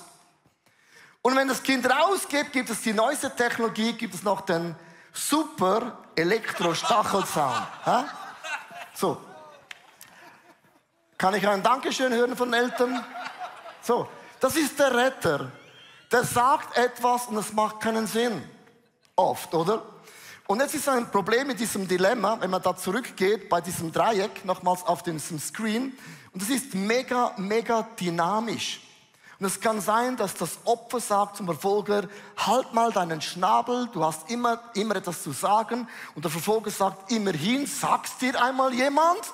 Und 1.21 1.35
wenn 1.35 1.47
das 1.47 1.63
Kind 1.63 1.89
rausgeht, 1.89 2.51
gibt 2.51 2.69
es 2.69 2.81
die 2.81 2.93
neueste 2.93 3.35
Technologie, 3.35 3.93
gibt 3.93 4.13
es 4.13 4.24
noch 4.24 4.41
den 4.41 4.75
super 5.13 5.97
Elektro-Stachelzaun. 6.15 7.53
so, 8.93 9.21
kann 11.25 11.34
ich 11.34 11.48
ein 11.48 11.63
Dankeschön 11.63 12.13
hören 12.13 12.38
von 12.38 12.53
Eltern? 12.53 13.03
So, 13.82 14.08
das 14.39 14.55
ist 14.55 14.77
der 14.77 14.94
Retter. 14.94 15.51
Der 16.12 16.24
sagt 16.24 16.77
etwas 16.77 17.25
und 17.25 17.38
es 17.38 17.51
macht 17.51 17.79
keinen 17.79 18.05
Sinn. 18.05 18.48
Oft, 19.15 19.51
oder? 19.55 19.82
Und 20.46 20.62
jetzt 20.62 20.75
ist 20.75 20.88
ein 20.88 21.10
Problem 21.10 21.48
mit 21.48 21.60
diesem 21.60 21.88
Dilemma, 21.88 22.39
wenn 22.39 22.51
man 22.51 22.62
da 22.62 22.77
zurückgeht 22.77 23.50
bei 23.50 23.60
diesem 23.60 23.91
Dreieck, 23.91 24.46
nochmals 24.46 24.84
auf 24.84 25.01
diesem 25.01 25.39
Screen. 25.39 25.98
Und 26.32 26.44
es 26.44 26.50
ist 26.51 26.75
mega, 26.75 27.34
mega 27.38 27.88
dynamisch. 27.99 28.82
Und 29.39 29.47
es 29.47 29.60
kann 29.60 29.82
sein, 29.82 30.17
dass 30.17 30.36
das 30.36 30.60
Opfer 30.65 30.99
sagt 30.99 31.38
zum 31.38 31.47
Verfolger, 31.47 32.08
halt 32.38 32.71
mal 32.71 32.91
deinen 32.91 33.19
Schnabel, 33.19 33.89
du 33.91 34.06
hast 34.06 34.30
immer, 34.30 34.60
immer 34.76 34.97
etwas 34.97 35.23
zu 35.23 35.32
sagen. 35.32 35.89
Und 36.13 36.23
der 36.23 36.30
Verfolger 36.30 36.69
sagt, 36.69 37.12
immerhin, 37.12 37.65
sagst 37.65 38.21
dir 38.21 38.39
einmal 38.39 38.71
jemand? 38.76 39.34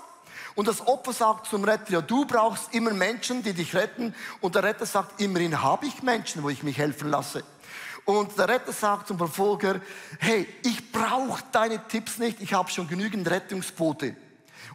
Und 0.56 0.68
das 0.68 0.86
Opfer 0.86 1.14
sagt 1.14 1.48
zum 1.48 1.64
Retter, 1.64 1.94
ja, 1.94 2.02
du 2.02 2.26
brauchst 2.26 2.74
immer 2.74 2.92
Menschen, 2.92 3.44
die 3.44 3.54
dich 3.54 3.74
retten. 3.76 4.14
Und 4.42 4.56
der 4.56 4.64
Retter 4.64 4.86
sagt, 4.86 5.22
immerhin 5.22 5.62
habe 5.62 5.86
ich 5.86 6.04
Menschen, 6.04 6.44
wo 6.44 6.50
ich 6.50 6.64
mich 6.64 6.78
helfen 6.78 7.10
lasse. 7.10 7.44
Und 8.06 8.38
der 8.38 8.50
Retter 8.50 8.74
sagt 8.74 9.08
zum 9.08 9.18
Verfolger, 9.18 9.80
hey, 10.20 10.48
ich 10.64 10.92
brauche 10.92 11.44
deine 11.52 11.88
Tipps 11.88 12.18
nicht, 12.18 12.42
ich 12.42 12.54
habe 12.54 12.70
schon 12.70 12.88
genügend 12.88 13.30
Rettungsboote. 13.30 14.16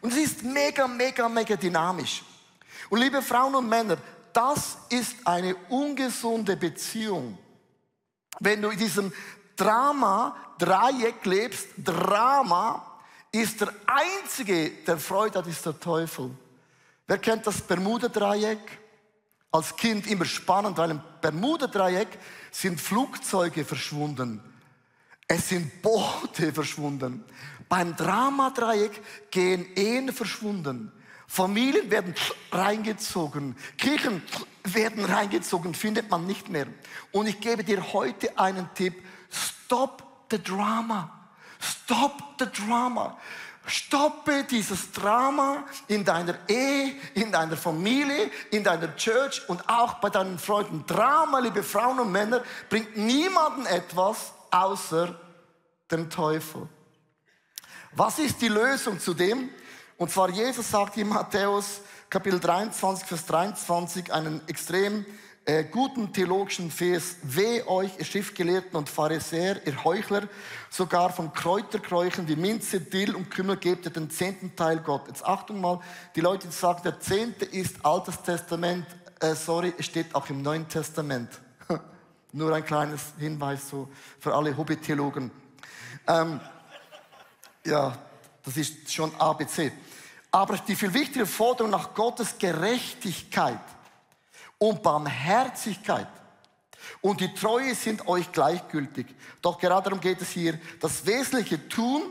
Und 0.01 0.13
es 0.13 0.19
ist 0.19 0.43
mega, 0.43 0.87
mega, 0.87 1.29
mega 1.29 1.57
dynamisch. 1.57 2.23
Und 2.89 3.01
liebe 3.01 3.21
Frauen 3.23 3.55
und 3.55 3.69
Männer, 3.69 3.99
das 4.33 4.79
ist 4.91 5.17
eine 5.25 5.57
ungesunde 5.69 6.57
Beziehung. 6.57 7.39
Wenn 8.39 8.63
du 8.63 8.69
in 8.69 8.79
diesem 8.79 9.13
Drama, 9.57 10.37
Dreieck 10.59 11.25
lebst, 11.25 11.69
Drama, 11.79 12.96
ist 13.33 13.61
der 13.61 13.73
Einzige, 13.87 14.71
der 14.87 14.99
Freude 14.99 15.39
hat, 15.39 15.47
ist 15.47 15.65
der 15.67 15.79
Teufel. 15.79 16.31
Wer 17.07 17.19
kennt 17.19 17.47
das 17.47 17.61
Bermuda-Dreieck? 17.61 18.59
Als 19.53 19.75
Kind 19.77 20.07
immer 20.07 20.25
spannend, 20.25 20.77
weil 20.77 20.91
im 20.91 21.01
Bermuda-Dreieck 21.21 22.19
sind 22.51 22.81
Flugzeuge 22.81 23.65
verschwunden. 23.65 24.41
Es 25.29 25.49
sind 25.49 25.83
Boote 25.83 26.53
verschwunden. 26.55 27.25
Beim 27.69 27.97
Drama-Dreieck 27.97 29.31
gehen 29.31 29.67
Ehen 29.75 30.13
verschwunden. 30.13 30.93
Familien 31.27 31.91
werden 31.91 32.15
reingezogen. 32.53 33.57
Kirchen 33.79 34.23
werden 34.65 35.05
reingezogen, 35.05 35.75
findet 35.75 36.11
man 36.11 36.27
nicht 36.27 36.49
mehr. 36.49 36.67
Und 37.13 37.27
ich 37.27 37.41
gebe 37.41 37.65
dir 37.65 37.93
heute 37.93 38.39
einen 38.39 38.69
Tipp. 38.75 39.03
Stop 39.31 40.29
the 40.31 40.43
drama. 40.43 41.16
Stop 41.61 42.23
the 42.39 42.47
drama. 42.47 43.17
Stoppe 43.67 44.45
dieses 44.45 44.93
Drama 44.93 45.65
in 45.89 46.05
deiner 46.05 46.37
Ehe, 46.49 46.95
in 47.15 47.33
deiner 47.33 47.57
Familie, 47.57 48.31
in 48.53 48.63
deiner 48.63 48.95
Church 48.95 49.43
und 49.49 49.69
auch 49.69 49.95
bei 49.95 50.09
deinen 50.09 50.39
Freunden. 50.39 50.85
Drama, 50.87 51.41
liebe 51.41 51.65
Frauen 51.65 51.99
und 51.99 52.13
Männer, 52.13 52.43
bringt 52.69 52.97
niemanden 52.97 53.67
etwas 53.67 54.33
außer 54.53 55.19
dem 55.91 56.09
Teufel. 56.09 56.69
Was 57.93 58.19
ist 58.19 58.41
die 58.41 58.49
Lösung 58.49 59.01
zu 59.01 59.15
dem? 59.15 59.51
Und 59.97 60.11
zwar 60.13 60.31
Jesus 60.31 60.71
sagt 60.71 60.97
in 60.97 61.09
Matthäus 61.09 61.81
Kapitel 62.09 62.39
23, 62.39 63.09
Vers 63.09 63.27
23 63.27 64.13
einen 64.13 64.47
extrem 64.47 65.05
äh, 65.47 65.63
guten 65.65 66.13
theologischen 66.13 66.73
Vers. 66.73 67.17
Weh 67.23 67.63
euch, 67.63 67.93
ihr 67.99 68.05
Schriftgelehrten 68.05 68.77
und 68.77 68.89
Pharisäer, 68.89 69.65
ihr 69.65 69.85
Heuchler, 69.85 70.25
sogar 70.71 71.11
von 71.11 71.33
Kräuterkräuchen 71.33 72.27
wie 72.27 72.35
Minze, 72.35 72.81
Dill 72.81 73.15
und 73.15 73.31
Kümmel 73.31 73.57
gebt 73.57 73.85
ihr 73.85 73.93
den 73.93 74.11
zehnten 74.11 74.57
Teil 74.57 74.81
Gott. 74.81 75.07
Jetzt 75.07 75.25
Achtung 75.25 75.61
mal, 75.61 75.81
die 76.17 76.21
Leute, 76.21 76.51
sagen, 76.51 76.81
der 76.83 76.99
zehnte 76.99 77.45
ist 77.45 77.85
Altes 77.85 78.21
Testament, 78.23 78.87
äh, 79.21 79.35
sorry, 79.35 79.73
es 79.79 79.87
steht 79.87 80.15
auch 80.17 80.29
im 80.29 80.43
Neuen 80.43 80.69
Testament. 80.69 81.31
Nur 82.33 82.53
ein 82.53 82.65
kleines 82.65 83.13
Hinweis 83.17 83.69
so 83.69 83.89
für 84.19 84.35
alle 84.35 84.57
Hobbytheologen. 84.57 85.31
Ähm, 86.09 86.41
ja, 87.65 87.97
das 88.43 88.57
ist 88.57 88.93
schon 88.93 89.15
ABC. 89.15 89.71
Aber 90.33 90.59
die 90.59 90.75
viel 90.75 90.93
wichtigere 90.93 91.27
Forderung 91.27 91.71
nach 91.71 91.95
Gottes 91.95 92.37
Gerechtigkeit 92.37 93.61
und 94.59 94.83
Barmherzigkeit 94.83 96.09
und 97.01 97.21
die 97.21 97.33
Treue 97.35 97.75
sind 97.75 98.07
euch 98.07 98.31
gleichgültig. 98.33 99.07
Doch 99.43 99.59
gerade 99.59 99.85
darum 99.85 100.01
geht 100.01 100.21
es 100.21 100.31
hier, 100.31 100.59
das 100.81 101.05
Wesentliche 101.07 101.69
tun 101.69 102.03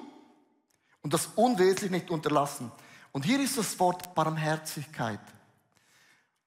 und 1.01 1.13
das 1.13 1.27
Unwesentliche 1.35 1.93
nicht 1.93 2.09
unterlassen. 2.09 2.71
Und 3.11 3.25
hier 3.25 3.39
ist 3.39 3.57
das 3.57 3.79
Wort 3.79 4.13
Barmherzigkeit. 4.15 5.19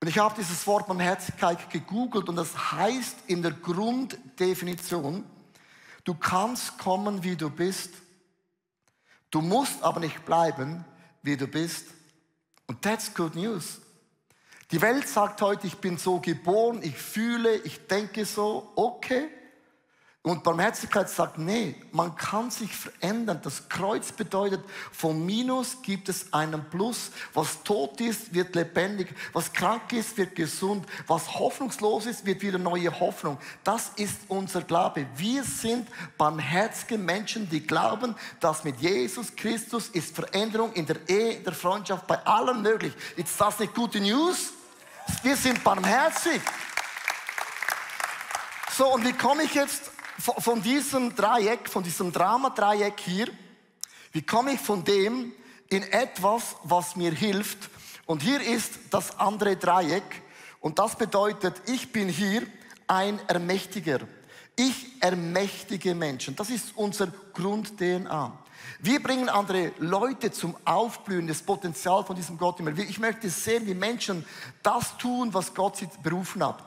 Und 0.00 0.08
ich 0.08 0.18
habe 0.18 0.34
dieses 0.38 0.66
Wort 0.66 0.86
Barmherzigkeit 0.86 1.70
gegoogelt 1.70 2.28
und 2.28 2.36
das 2.36 2.72
heißt 2.72 3.16
in 3.26 3.42
der 3.42 3.52
Grunddefinition, 3.52 5.24
du 6.04 6.14
kannst 6.14 6.78
kommen, 6.78 7.24
wie 7.24 7.36
du 7.36 7.50
bist, 7.50 7.90
du 9.30 9.40
musst 9.40 9.82
aber 9.82 10.00
nicht 10.00 10.24
bleiben, 10.24 10.84
wie 11.22 11.36
du 11.36 11.48
bist. 11.48 11.86
Und 12.66 12.82
that's 12.82 13.12
good 13.12 13.34
news. 13.34 13.80
Die 14.70 14.82
Welt 14.82 15.08
sagt 15.08 15.40
heute, 15.40 15.66
ich 15.66 15.78
bin 15.78 15.96
so 15.96 16.20
geboren, 16.20 16.80
ich 16.82 16.96
fühle, 16.96 17.56
ich 17.56 17.86
denke 17.86 18.26
so, 18.26 18.70
okay. 18.76 19.30
Und 20.20 20.42
Barmherzigkeit 20.42 21.08
sagt, 21.08 21.38
nee, 21.38 21.74
man 21.90 22.14
kann 22.14 22.50
sich 22.50 22.76
verändern. 22.76 23.40
Das 23.42 23.70
Kreuz 23.70 24.12
bedeutet, 24.12 24.60
vom 24.92 25.24
Minus 25.24 25.80
gibt 25.80 26.10
es 26.10 26.34
einen 26.34 26.68
Plus. 26.68 27.12
Was 27.32 27.62
tot 27.62 27.98
ist, 28.02 28.34
wird 28.34 28.54
lebendig. 28.54 29.08
Was 29.32 29.50
krank 29.54 29.90
ist, 29.94 30.18
wird 30.18 30.34
gesund. 30.34 30.84
Was 31.06 31.38
hoffnungslos 31.38 32.04
ist, 32.04 32.26
wird 32.26 32.42
wieder 32.42 32.58
neue 32.58 33.00
Hoffnung. 33.00 33.38
Das 33.64 33.92
ist 33.96 34.18
unser 34.28 34.60
Glaube. 34.60 35.06
Wir 35.16 35.44
sind 35.44 35.88
barmherzige 36.18 36.98
Menschen, 36.98 37.48
die 37.48 37.66
glauben, 37.66 38.14
dass 38.38 38.64
mit 38.64 38.78
Jesus 38.80 39.34
Christus 39.34 39.88
ist 39.88 40.14
Veränderung 40.14 40.74
in 40.74 40.84
der 40.84 41.08
Ehe, 41.08 41.36
in 41.36 41.44
der 41.44 41.54
Freundschaft, 41.54 42.06
bei 42.06 42.18
allem 42.26 42.60
möglich. 42.60 42.92
Ist 43.16 43.40
das 43.40 43.58
nicht 43.60 43.74
gute 43.74 43.98
News? 43.98 44.52
Wir 45.22 45.36
sind 45.36 45.62
barmherzig. 45.64 46.40
So, 48.76 48.94
und 48.94 49.04
wie 49.04 49.12
komme 49.12 49.42
ich 49.42 49.54
jetzt 49.54 49.90
von 50.20 50.62
diesem 50.62 51.14
Dreieck, 51.14 51.68
von 51.68 51.82
diesem 51.82 52.12
Dramadreieck 52.12 53.00
hier, 53.00 53.28
wie 54.12 54.22
komme 54.22 54.52
ich 54.52 54.60
von 54.60 54.84
dem 54.84 55.32
in 55.68 55.82
etwas, 55.82 56.56
was 56.62 56.96
mir 56.96 57.12
hilft? 57.12 57.70
Und 58.06 58.22
hier 58.22 58.40
ist 58.40 58.72
das 58.90 59.18
andere 59.18 59.56
Dreieck. 59.56 60.22
Und 60.60 60.78
das 60.78 60.96
bedeutet, 60.96 61.60
ich 61.66 61.92
bin 61.92 62.08
hier 62.08 62.46
ein 62.86 63.20
Ermächtiger. 63.28 64.00
Ich 64.56 65.00
ermächtige 65.00 65.94
Menschen. 65.94 66.34
Das 66.34 66.50
ist 66.50 66.72
unser 66.74 67.08
Grund-DNA. 67.34 68.38
Wir 68.80 69.02
bringen 69.02 69.28
andere 69.28 69.72
Leute 69.78 70.30
zum 70.30 70.56
Aufblühen, 70.64 71.26
das 71.26 71.42
Potenzial 71.42 72.04
von 72.04 72.14
diesem 72.14 72.38
Gott 72.38 72.60
immer. 72.60 72.76
Ich 72.78 72.98
möchte 72.98 73.28
sehen, 73.28 73.66
wie 73.66 73.74
Menschen 73.74 74.24
das 74.62 74.96
tun, 74.98 75.34
was 75.34 75.54
Gott 75.54 75.76
sie 75.76 75.88
berufen 76.02 76.44
hat. 76.44 76.62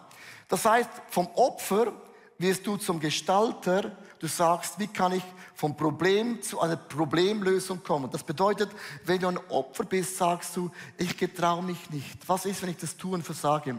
Das 0.48 0.66
heißt, 0.66 0.90
vom 1.10 1.28
Opfer 1.36 1.94
wirst 2.38 2.68
du 2.68 2.78
zum 2.78 3.00
Gestalter. 3.00 3.96
Du 4.20 4.28
sagst, 4.28 4.78
wie 4.78 4.88
kann 4.88 5.14
ich 5.14 5.24
vom 5.56 5.76
Problem 5.76 6.42
zu 6.42 6.60
einer 6.60 6.76
Problemlösung 6.76 7.82
kommen? 7.84 8.12
Das 8.12 8.24
bedeutet, 8.24 8.70
wenn 9.06 9.20
du 9.20 9.30
ein 9.30 9.40
Opfer 9.50 9.86
bist, 9.86 10.18
sagst 10.18 10.56
du, 10.58 10.70
ich 10.98 11.18
getraue 11.18 11.64
mich 11.64 11.90
nicht. 11.90 12.28
Was 12.28 12.46
ist, 12.46 12.62
wenn 12.62 12.70
ich 12.70 12.78
das 12.78 12.98
tue 12.98 13.14
und 13.14 13.24
versage? 13.24 13.78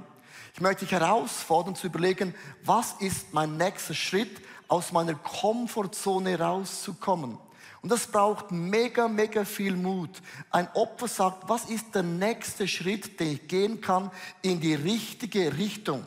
Ich 0.55 0.61
möchte 0.61 0.85
dich 0.85 0.93
herausfordern 0.93 1.75
zu 1.75 1.87
überlegen, 1.87 2.35
was 2.65 2.95
ist 3.01 3.33
mein 3.33 3.57
nächster 3.57 3.95
Schritt, 3.95 4.41
aus 4.69 4.91
meiner 4.91 5.15
Komfortzone 5.15 6.39
rauszukommen. 6.39 7.39
Und 7.83 7.91
das 7.91 8.07
braucht 8.07 8.53
mega, 8.53 9.09
mega 9.09 9.45
viel 9.45 9.75
Mut. 9.75 10.23
Ein 10.51 10.69
Opfer 10.75 11.09
sagt, 11.09 11.49
was 11.49 11.65
ist 11.65 11.93
der 11.95 12.05
nächste 12.05 12.69
Schritt, 12.69 13.19
den 13.19 13.33
ich 13.33 13.49
gehen 13.49 13.81
kann 13.81 14.11
in 14.41 14.61
die 14.61 14.75
richtige 14.75 15.57
Richtung? 15.59 16.07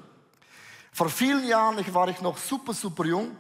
Vor 0.93 1.09
vielen 1.09 1.45
Jahren 1.45 1.77
ich 1.79 1.93
war 1.93 2.07
ich 2.07 2.21
noch 2.21 2.37
super, 2.37 2.73
super 2.73 3.03
jung 3.03 3.35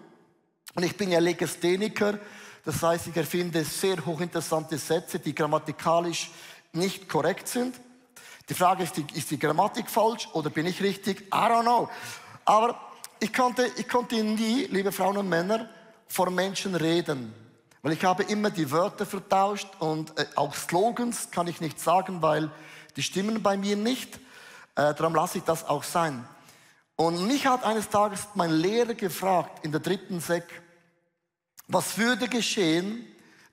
und 0.75 0.83
ich 0.83 0.97
bin 0.97 1.11
ja 1.11 1.19
Legastheniker. 1.19 2.19
Das 2.65 2.83
heißt, 2.83 3.07
ich 3.07 3.15
erfinde 3.15 3.63
sehr 3.63 4.05
hochinteressante 4.05 4.77
Sätze, 4.77 5.19
die 5.19 5.33
grammatikalisch 5.33 6.29
nicht 6.73 7.07
korrekt 7.07 7.47
sind. 7.47 7.79
Die 8.49 8.53
Frage 8.53 8.83
ist, 8.83 8.97
ist 8.97 9.31
die 9.31 9.39
Grammatik 9.39 9.89
falsch 9.89 10.27
oder 10.33 10.49
bin 10.49 10.65
ich 10.65 10.81
richtig? 10.81 11.21
I 11.27 11.37
don't 11.37 11.61
know. 11.61 11.89
Aber 12.43 12.77
ich 13.21 13.31
konnte, 13.31 13.71
ich 13.77 13.87
konnte 13.87 14.21
nie, 14.21 14.65
liebe 14.65 14.91
Frauen 14.91 15.15
und 15.17 15.29
Männer, 15.29 15.69
vor 16.07 16.29
Menschen 16.29 16.75
reden. 16.75 17.44
Weil 17.85 17.93
ich 17.93 18.03
habe 18.03 18.23
immer 18.23 18.49
die 18.49 18.71
Wörter 18.71 19.05
vertauscht 19.05 19.67
und 19.77 20.17
äh, 20.17 20.25
auch 20.33 20.55
Slogans 20.55 21.29
kann 21.29 21.45
ich 21.45 21.61
nicht 21.61 21.79
sagen, 21.79 22.19
weil 22.19 22.49
die 22.95 23.03
stimmen 23.03 23.43
bei 23.43 23.57
mir 23.57 23.75
nicht. 23.75 24.15
Äh, 24.73 24.95
darum 24.95 25.13
lasse 25.13 25.37
ich 25.37 25.43
das 25.43 25.69
auch 25.69 25.83
sein. 25.83 26.27
Und 26.95 27.27
mich 27.27 27.45
hat 27.45 27.63
eines 27.63 27.89
Tages 27.89 28.21
mein 28.33 28.49
Lehrer 28.49 28.95
gefragt 28.95 29.63
in 29.63 29.71
der 29.71 29.81
dritten 29.81 30.19
Sek, 30.19 30.63
was 31.67 31.99
würde 31.99 32.27
geschehen, 32.27 33.05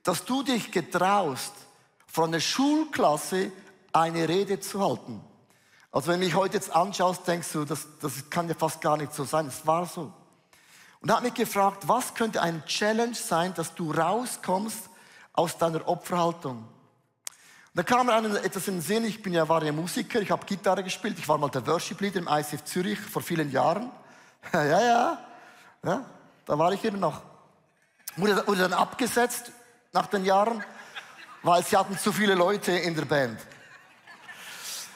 dass 0.02 0.24
du 0.24 0.42
dich 0.42 0.72
getraust, 0.72 1.52
von 2.06 2.30
einer 2.30 2.40
Schulklasse 2.40 3.52
eine 3.92 4.26
Rede 4.30 4.60
zu 4.60 4.82
halten? 4.82 5.20
Also 5.90 6.10
wenn 6.10 6.20
du 6.20 6.24
mich 6.24 6.34
heute 6.34 6.54
jetzt 6.54 6.74
anschaust, 6.74 7.28
denkst 7.28 7.52
du, 7.52 7.66
das, 7.66 7.86
das 8.00 8.30
kann 8.30 8.48
ja 8.48 8.54
fast 8.54 8.80
gar 8.80 8.96
nicht 8.96 9.12
so 9.12 9.24
sein. 9.24 9.48
Es 9.48 9.66
war 9.66 9.84
so. 9.84 10.10
Und 11.02 11.12
hat 11.12 11.24
mich 11.24 11.34
gefragt, 11.34 11.88
was 11.88 12.14
könnte 12.14 12.40
ein 12.40 12.64
Challenge 12.64 13.14
sein, 13.14 13.52
dass 13.54 13.74
du 13.74 13.90
rauskommst 13.90 14.88
aus 15.32 15.58
deiner 15.58 15.86
Opferhaltung? 15.88 16.64
Da 17.74 17.82
kam 17.82 18.06
mir 18.06 18.14
einem 18.14 18.36
etwas 18.36 18.68
in 18.68 18.74
den 18.74 18.82
Sinn, 18.82 19.04
ich 19.04 19.20
bin 19.20 19.32
ja, 19.32 19.48
war 19.48 19.64
ja 19.64 19.72
Musiker, 19.72 20.20
ich 20.20 20.30
habe 20.30 20.46
Gitarre 20.46 20.84
gespielt, 20.84 21.18
ich 21.18 21.26
war 21.26 21.38
mal 21.38 21.48
der 21.48 21.66
Worship 21.66 22.00
Leader 22.00 22.20
im 22.20 22.28
ICF 22.28 22.62
Zürich 22.64 23.00
vor 23.00 23.22
vielen 23.22 23.50
Jahren. 23.50 23.90
ja, 24.52 24.64
ja, 24.64 25.18
ja, 25.82 26.04
da 26.44 26.58
war 26.58 26.72
ich 26.72 26.84
eben 26.84 27.00
noch. 27.00 27.20
Wurde, 28.16 28.46
wurde 28.46 28.60
dann 28.60 28.74
abgesetzt 28.74 29.50
nach 29.92 30.06
den 30.06 30.24
Jahren, 30.24 30.62
weil 31.42 31.64
sie 31.64 31.76
hatten 31.76 31.98
zu 31.98 32.12
viele 32.12 32.34
Leute 32.34 32.72
in 32.72 32.94
der 32.94 33.06
Band. 33.06 33.40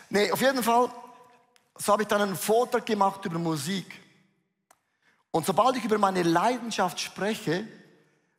Nee, 0.08 0.30
auf 0.30 0.40
jeden 0.40 0.62
Fall, 0.62 0.88
so 1.76 1.92
habe 1.92 2.02
ich 2.02 2.08
dann 2.08 2.22
einen 2.22 2.36
Vortrag 2.36 2.86
gemacht 2.86 3.24
über 3.24 3.38
Musik. 3.40 4.05
Und 5.36 5.44
sobald 5.44 5.76
ich 5.76 5.84
über 5.84 5.98
meine 5.98 6.22
Leidenschaft 6.22 6.98
spreche, 6.98 7.68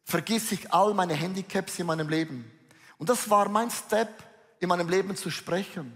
vergiss 0.04 0.52
ich 0.52 0.74
all 0.74 0.96
meine 0.96 1.14
Handicaps 1.14 1.78
in 1.78 1.86
meinem 1.86 2.10
Leben. 2.10 2.52
Und 2.98 3.08
das 3.08 3.30
war 3.30 3.50
mein 3.50 3.70
Step 3.70 4.24
in 4.60 4.68
meinem 4.68 4.90
Leben 4.90 5.16
zu 5.16 5.30
sprechen. 5.30 5.94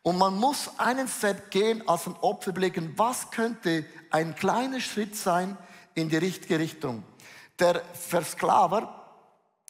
Und 0.00 0.16
man 0.16 0.34
muss 0.34 0.70
einen 0.78 1.08
Step 1.08 1.50
gehen 1.50 1.86
als 1.86 2.06
ein 2.06 2.16
Opfer 2.22 2.52
überlegen, 2.52 2.94
was 2.96 3.30
könnte 3.32 3.84
ein 4.08 4.34
kleiner 4.34 4.80
Schritt 4.80 5.14
sein 5.14 5.58
in 5.94 6.08
die 6.08 6.16
richtige 6.16 6.58
Richtung. 6.58 7.04
Der 7.58 7.82
Versklaver, 7.92 9.04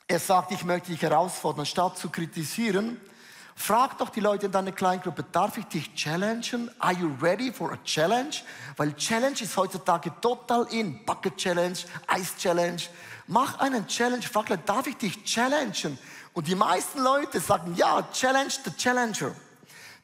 er 0.06 0.20
sagt, 0.20 0.52
ich 0.52 0.64
möchte 0.64 0.92
dich 0.92 1.02
herausfordern, 1.02 1.66
statt 1.66 1.98
zu 1.98 2.10
kritisieren, 2.10 3.00
frag 3.54 3.98
doch 3.98 4.10
die 4.10 4.20
Leute 4.20 4.46
in 4.46 4.52
deiner 4.52 4.72
Kleingruppe, 4.72 5.24
darf 5.32 5.58
ich 5.58 5.66
dich 5.66 5.94
challengen? 5.94 6.70
Are 6.78 6.92
you 6.92 7.14
ready 7.20 7.52
for 7.52 7.72
a 7.72 7.78
challenge? 7.84 8.42
Weil 8.76 8.94
Challenge 8.94 9.40
ist 9.40 9.56
heutzutage 9.56 10.12
total 10.20 10.66
in. 10.72 11.04
Bucket 11.04 11.36
Challenge, 11.36 11.78
Ice 12.16 12.36
Challenge. 12.38 12.82
Mach 13.26 13.58
einen 13.58 13.86
Challenge, 13.86 14.22
frag 14.22 14.48
Leute, 14.48 14.62
darf 14.66 14.86
ich 14.86 14.96
dich 14.96 15.24
challengen? 15.24 15.98
Und 16.32 16.48
die 16.48 16.54
meisten 16.54 17.00
Leute 17.02 17.40
sagen, 17.40 17.74
ja, 17.76 18.06
challenge 18.12 18.54
the 18.64 18.72
challenger. 18.76 19.34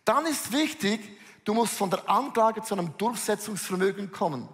Dann 0.05 0.27
ist 0.27 0.53
wichtig, 0.53 1.19
du 1.45 1.55
musst 1.55 1.75
von 1.75 1.91
der 1.91 2.09
Anklage 2.09 2.63
zu 2.63 2.75
einem 2.75 2.97
Durchsetzungsvermögen 2.97 4.13
kommen. 4.13 4.49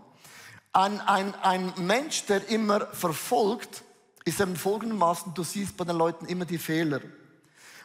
Ein, 0.72 1.00
ein, 1.02 1.35
ein 1.37 1.72
Mensch, 1.78 2.24
der 2.26 2.48
immer 2.48 2.87
verfolgt, 2.88 3.82
ist 4.24 4.40
eben 4.40 4.56
folgendermaßen, 4.56 5.32
du 5.32 5.44
siehst 5.44 5.76
bei 5.76 5.85
den 5.85 5.96
Leuten 5.96 6.26
immer 6.26 6.44
die 6.44 6.59
Fehler. 6.59 7.00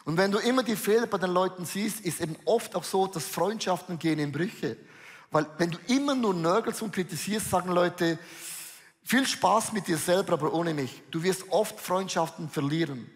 Und 0.04 0.16
wenn 0.16 0.32
du 0.32 0.38
immer 0.38 0.62
die 0.62 0.76
Fehler 0.76 1.06
bei 1.06 1.18
den 1.18 1.30
Leuten 1.30 1.64
siehst, 1.64 2.00
ist 2.00 2.20
eben 2.20 2.36
oft 2.44 2.74
auch 2.74 2.84
so, 2.84 3.06
dass 3.06 3.24
Freundschaften 3.24 3.98
gehen 3.98 4.18
in 4.18 4.32
Brüche. 4.32 4.76
Weil 5.30 5.46
wenn 5.58 5.70
du 5.70 5.78
immer 5.86 6.14
nur 6.14 6.34
nörgelst 6.34 6.82
und 6.82 6.92
kritisierst, 6.92 7.50
sagen 7.50 7.70
Leute, 7.70 8.18
viel 9.04 9.26
Spaß 9.26 9.72
mit 9.72 9.86
dir 9.86 9.96
selber, 9.96 10.34
aber 10.34 10.52
ohne 10.52 10.74
mich. 10.74 11.02
Du 11.10 11.22
wirst 11.22 11.44
oft 11.50 11.80
Freundschaften 11.80 12.48
verlieren. 12.48 13.10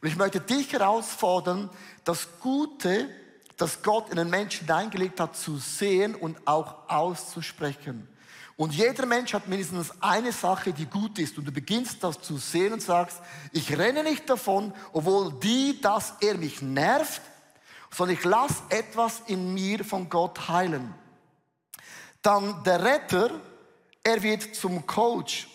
Und 0.00 0.08
ich 0.08 0.16
möchte 0.16 0.40
dich 0.40 0.72
herausfordern, 0.72 1.70
das 2.04 2.28
Gute, 2.40 3.08
das 3.56 3.82
Gott 3.82 4.10
in 4.10 4.16
den 4.16 4.30
Menschen 4.30 4.66
hineingelegt 4.66 5.20
hat, 5.20 5.36
zu 5.36 5.56
sehen 5.56 6.14
und 6.14 6.36
auch 6.46 6.88
auszusprechen. 6.88 8.08
Und 8.56 8.72
jeder 8.72 9.04
Mensch 9.04 9.34
hat 9.34 9.48
mindestens 9.48 9.92
eine 10.00 10.32
Sache, 10.32 10.72
die 10.72 10.86
gut 10.86 11.18
ist. 11.18 11.36
Und 11.36 11.44
du 11.44 11.52
beginnst 11.52 12.02
das 12.02 12.20
zu 12.22 12.38
sehen 12.38 12.72
und 12.72 12.80
sagst, 12.80 13.20
ich 13.52 13.76
renne 13.76 14.02
nicht 14.02 14.28
davon, 14.30 14.72
obwohl 14.92 15.32
die, 15.40 15.78
dass 15.80 16.14
er 16.20 16.38
mich 16.38 16.62
nervt, 16.62 17.20
sondern 17.90 18.16
ich 18.16 18.24
lasse 18.24 18.62
etwas 18.70 19.22
in 19.26 19.52
mir 19.52 19.84
von 19.84 20.08
Gott 20.08 20.48
heilen. 20.48 20.94
Dann 22.22 22.62
der 22.64 22.82
Retter, 22.82 23.30
er 24.02 24.22
wird 24.22 24.54
zum 24.54 24.86
Coach. 24.86 25.48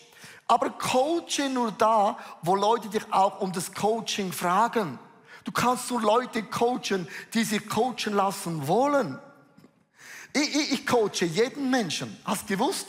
Aber 0.48 0.70
coache 0.70 1.50
nur 1.50 1.72
da, 1.72 2.18
wo 2.44 2.56
Leute 2.56 2.90
dich 2.90 3.12
auch 3.12 3.42
um 3.42 3.52
das 3.52 3.74
Coaching 3.74 4.32
fragen. 4.32 5.00
Du 5.44 5.52
kannst 5.52 5.90
nur 5.90 6.02
Leute 6.02 6.44
coachen, 6.44 7.08
die 7.34 7.44
sich 7.44 7.68
coachen 7.68 8.14
lassen 8.14 8.68
wollen. 8.68 9.18
Ich, 10.34 10.56
ich, 10.56 10.72
ich 10.74 10.88
coache 10.88 11.26
jeden 11.26 11.70
Menschen. 11.70 12.18
Hast 12.26 12.44
du 12.44 12.54
gewusst? 12.54 12.88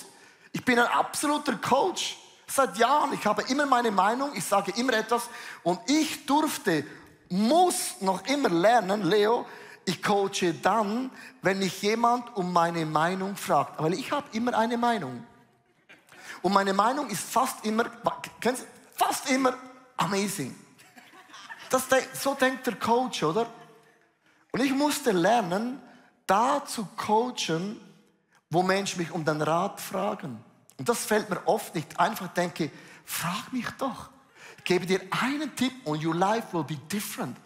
Ich 0.53 0.65
bin 0.65 0.79
ein 0.79 0.87
absoluter 0.87 1.57
Coach. 1.57 2.19
Seit 2.47 2.77
Jahren. 2.77 3.13
Ich 3.15 3.25
habe 3.25 3.43
immer 3.49 3.67
meine 3.67 3.91
Meinung. 3.91 4.31
Ich 4.35 4.45
sage 4.45 4.73
immer 4.77 4.93
etwas. 4.93 5.29
Und 5.63 5.81
ich 5.87 6.27
durfte, 6.27 6.85
muss 7.29 8.01
noch 8.01 8.27
immer 8.27 8.51
lernen, 8.51 9.03
Leo, 9.03 9.47
ich 9.85 10.03
coache 10.03 10.55
dann, 10.63 11.11
wenn 11.41 11.59
mich 11.59 11.81
jemand 11.83 12.37
um 12.37 12.53
meine 12.53 12.85
Meinung 12.85 13.37
fragt. 13.37 13.83
Weil 13.83 13.95
ich 13.95 14.13
habe 14.13 14.27
immer 14.33 14.57
eine 14.57 14.77
Meinung. 14.77 15.25
Und 16.43 16.53
meine 16.53 16.75
Meinung 16.75 17.09
ist 17.09 17.23
fast 17.23 17.65
immer, 17.65 17.87
fast 18.95 19.31
immer 19.31 19.57
amazing. 19.97 20.55
Das, 21.71 21.85
so 22.21 22.35
denkt 22.35 22.67
der 22.67 22.75
Coach, 22.75 23.23
oder? 23.23 23.47
Und 24.51 24.63
ich 24.63 24.73
musste 24.73 25.13
lernen, 25.13 25.81
da 26.33 26.65
zu 26.65 26.89
coachen, 26.97 27.79
wo 28.49 28.63
Menschen 28.63 29.03
mich 29.03 29.11
um 29.11 29.23
den 29.23 29.43
Rat 29.43 29.83
fragen. 29.83 30.43
Und 30.79 30.89
das 30.89 31.05
fällt 31.05 31.29
mir 31.29 31.47
oft 31.47 31.75
nicht. 31.75 32.01
Einfach 32.01 32.29
denke, 32.29 32.71
frag 33.05 33.53
mich 33.53 33.69
doch. 33.77 34.09
Ich 34.57 34.65
gebe 34.65 34.87
dir 34.87 35.03
einen 35.11 35.55
Tipp 35.55 35.75
und 35.85 36.03
your 36.03 36.15
life 36.15 36.47
will 36.53 36.65
be 36.65 36.77
different. 36.91 37.37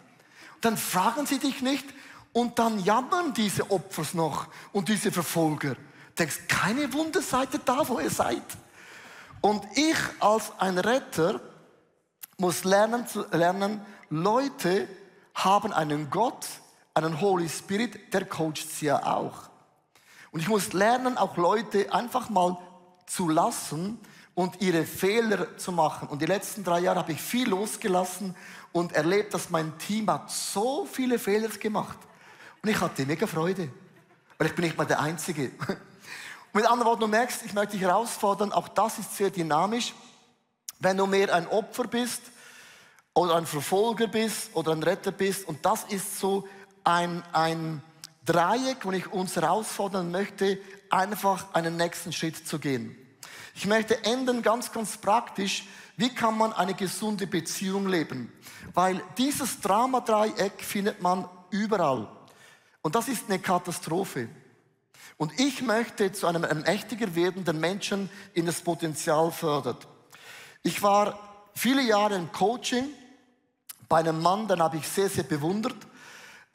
Und 0.55 0.65
dann 0.65 0.77
fragen 0.77 1.25
sie 1.25 1.37
dich 1.37 1.61
nicht 1.61 1.85
und 2.31 2.59
dann 2.59 2.79
jammern 2.79 3.33
diese 3.33 3.69
Opfers 3.69 4.13
noch 4.13 4.47
und 4.71 4.87
diese 4.87 5.11
Verfolger. 5.11 5.75
Du 5.75 5.81
denkst, 6.19 6.47
keine 6.47 6.93
Wunder 6.93 7.21
seid 7.21 7.53
ihr 7.55 7.59
da, 7.65 7.85
wo 7.89 7.99
ihr 7.99 8.09
seid. 8.09 8.41
Und 9.41 9.65
ich 9.75 9.97
als 10.21 10.53
ein 10.59 10.77
Retter 10.77 11.41
muss 12.37 12.63
lernen 12.63 13.05
zu 13.05 13.25
lernen, 13.31 13.81
Leute 14.09 14.87
haben 15.33 15.73
einen 15.73 16.09
Gott, 16.09 16.47
einen 17.03 17.21
Holy 17.21 17.47
Spirit, 17.49 18.13
der 18.13 18.25
coacht 18.25 18.57
sie 18.69 18.87
ja 18.87 19.05
auch. 19.05 19.49
Und 20.31 20.39
ich 20.39 20.47
muss 20.47 20.73
lernen, 20.73 21.17
auch 21.17 21.37
Leute 21.37 21.93
einfach 21.93 22.29
mal 22.29 22.57
zu 23.05 23.29
lassen 23.29 23.99
und 24.35 24.61
ihre 24.61 24.85
Fehler 24.85 25.57
zu 25.57 25.71
machen. 25.71 26.07
Und 26.09 26.21
die 26.21 26.25
letzten 26.25 26.63
drei 26.63 26.79
Jahre 26.79 26.99
habe 26.99 27.11
ich 27.11 27.21
viel 27.21 27.49
losgelassen 27.49 28.35
und 28.71 28.93
erlebt, 28.93 29.33
dass 29.33 29.49
mein 29.49 29.77
Team 29.79 30.09
hat 30.11 30.29
so 30.29 30.85
viele 30.85 31.17
Fehler 31.17 31.47
gemacht. 31.49 31.97
Und 32.61 32.69
ich 32.69 32.79
hatte 32.79 33.05
mega 33.05 33.25
Freude, 33.25 33.71
weil 34.37 34.47
ich 34.47 34.55
bin 34.55 34.65
nicht 34.65 34.77
mal 34.77 34.85
der 34.85 34.99
Einzige. 34.99 35.51
Mit 36.53 36.65
anderen 36.65 36.85
Worten, 36.85 37.01
du 37.01 37.07
merkst, 37.07 37.45
ich 37.45 37.53
möchte 37.53 37.73
dich 37.73 37.81
herausfordern, 37.81 38.51
auch 38.51 38.67
das 38.67 38.99
ist 38.99 39.15
sehr 39.15 39.29
dynamisch. 39.29 39.93
Wenn 40.79 40.97
du 40.97 41.05
mehr 41.05 41.33
ein 41.33 41.47
Opfer 41.47 41.85
bist 41.85 42.21
oder 43.13 43.35
ein 43.35 43.45
Verfolger 43.45 44.07
bist 44.07 44.51
oder 44.53 44.71
ein 44.71 44.83
Retter 44.83 45.11
bist, 45.11 45.47
und 45.47 45.65
das 45.65 45.83
ist 45.85 46.19
so 46.19 46.47
ein, 46.87 47.21
ein 47.33 47.83
Dreieck, 48.25 48.85
wo 48.85 48.91
ich 48.93 49.11
uns 49.11 49.35
herausfordern 49.35 50.09
möchte, 50.09 50.57
einfach 50.89 51.53
einen 51.53 51.75
nächsten 51.75 52.13
Schritt 52.13 52.47
zu 52.47 52.59
gehen. 52.59 52.95
Ich 53.55 53.65
möchte 53.65 54.05
enden 54.05 54.41
ganz, 54.41 54.71
ganz 54.71 54.97
praktisch. 54.97 55.65
Wie 55.97 56.09
kann 56.15 56.37
man 56.37 56.53
eine 56.53 56.75
gesunde 56.75 57.27
Beziehung 57.27 57.89
leben? 57.89 58.31
Weil 58.73 59.01
dieses 59.17 59.59
Drama-Dreieck 59.59 60.63
findet 60.63 61.01
man 61.01 61.27
überall. 61.49 62.07
Und 62.81 62.95
das 62.95 63.09
ist 63.09 63.25
eine 63.27 63.39
Katastrophe. 63.39 64.29
Und 65.17 65.37
ich 65.39 65.61
möchte 65.61 66.13
zu 66.13 66.27
einem 66.27 66.43
mächtiger 66.61 67.13
werdenden 67.15 67.59
Menschen 67.59 68.09
in 68.33 68.45
das 68.45 68.61
Potenzial 68.61 69.31
fördert. 69.31 69.87
Ich 70.63 70.81
war 70.81 71.19
viele 71.53 71.81
Jahre 71.81 72.15
im 72.15 72.31
Coaching 72.31 72.85
bei 73.89 73.97
einem 73.97 74.21
Mann, 74.21 74.47
den 74.47 74.61
habe 74.61 74.77
ich 74.77 74.87
sehr, 74.87 75.09
sehr 75.09 75.23
bewundert. 75.23 75.75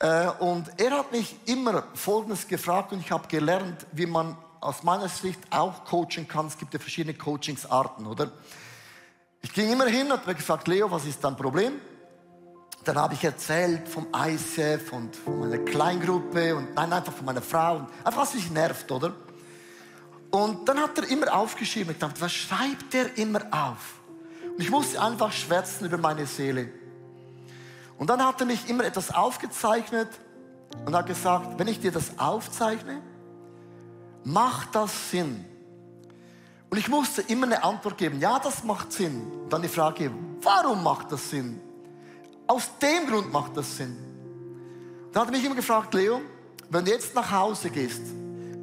Äh, 0.03 0.31
und 0.41 0.69
er 0.79 0.99
hat 0.99 1.13
mich 1.13 1.37
immer 1.47 1.85
Folgendes 1.95 2.49
gefragt 2.49 2.93
und 2.93 2.99
ich 3.01 3.13
habe 3.13 3.29
gelernt, 3.29 3.87
wie 3.93 4.07
man 4.07 4.37
aus 4.61 4.83
meiner 4.83 5.09
Sicht 5.09 5.39
auch 5.51 5.85
coachen 5.85 6.27
kann. 6.27 6.47
Es 6.47 6.59
gibt 6.59 6.75
ja 6.75 6.81
verschiedene 6.81 7.17
Coachingsarten, 7.17 8.07
oder? 8.07 8.33
Ich 9.43 9.53
ging 9.53 9.71
immer 9.73 9.87
hin 9.87 10.11
und 10.11 10.21
habe 10.21 10.35
gefragt, 10.35 10.67
Leo, 10.67 10.91
was 10.91 11.05
ist 11.05 11.23
dein 11.23 11.37
Problem? 11.37 11.75
Dann 12.85 12.97
habe 12.97 13.15
ich 13.15 13.23
erzählt 13.23 13.89
vom 13.89 14.09
ICF 14.13 14.93
und 14.93 15.15
von 15.15 15.39
meiner 15.39 15.59
Kleingruppe 15.59 16.57
und 16.57 16.75
nein, 16.75 16.93
einfach 16.93 17.13
von 17.13 17.25
meiner 17.25 17.43
Frau. 17.43 17.77
Und 17.77 17.89
einfach, 18.05 18.23
was 18.23 18.35
mich 18.35 18.51
nervt, 18.51 18.91
oder? 18.91 19.13
Und 20.33 20.69
dann 20.69 20.81
hat 20.81 20.99
er 20.99 21.09
immer 21.11 21.33
aufgeschrieben. 21.33 21.93
Ich 21.93 21.99
dachte, 21.99 22.21
was 22.21 22.33
schreibt 22.33 22.93
er 22.93 23.17
immer 23.19 23.43
auf? 23.53 24.01
Und 24.49 24.61
ich 24.61 24.71
musste 24.71 25.01
einfach 25.01 25.31
schwärzen 25.31 25.87
über 25.87 25.99
meine 25.99 26.27
Seele. 26.27 26.82
Und 28.03 28.09
dann 28.09 28.27
hat 28.27 28.41
er 28.41 28.47
mich 28.49 28.69
immer 28.69 28.85
etwas 28.85 29.15
aufgezeichnet 29.15 30.09
und 30.85 30.93
hat 30.93 31.07
gesagt, 31.07 31.57
wenn 31.57 31.69
ich 31.69 31.79
dir 31.79 31.93
das 31.93 32.19
aufzeichne, 32.19 33.01
macht 34.25 34.75
das 34.75 35.13
Sinn? 35.13 35.45
Und 36.69 36.79
ich 36.79 36.89
musste 36.89 37.23
immer 37.23 37.47
eine 37.47 37.63
Antwort 37.63 37.97
geben, 37.97 38.19
ja, 38.19 38.41
das 38.41 38.65
macht 38.65 38.93
Sinn. 38.93 39.23
Und 39.45 39.53
dann 39.53 39.63
die 39.63 39.69
Frage, 39.69 40.11
warum 40.41 40.83
macht 40.83 41.13
das 41.13 41.31
Sinn? 41.31 41.61
Aus 42.49 42.77
dem 42.81 43.07
Grund 43.07 43.33
macht 43.33 43.57
das 43.57 43.77
Sinn. 43.77 43.97
Dann 45.13 45.21
hat 45.21 45.29
er 45.29 45.37
mich 45.37 45.45
immer 45.45 45.55
gefragt, 45.55 45.95
Leo, 45.95 46.23
wenn 46.71 46.85
du 46.85 46.91
jetzt 46.91 47.15
nach 47.15 47.31
Hause 47.31 47.71
gehst, 47.71 48.03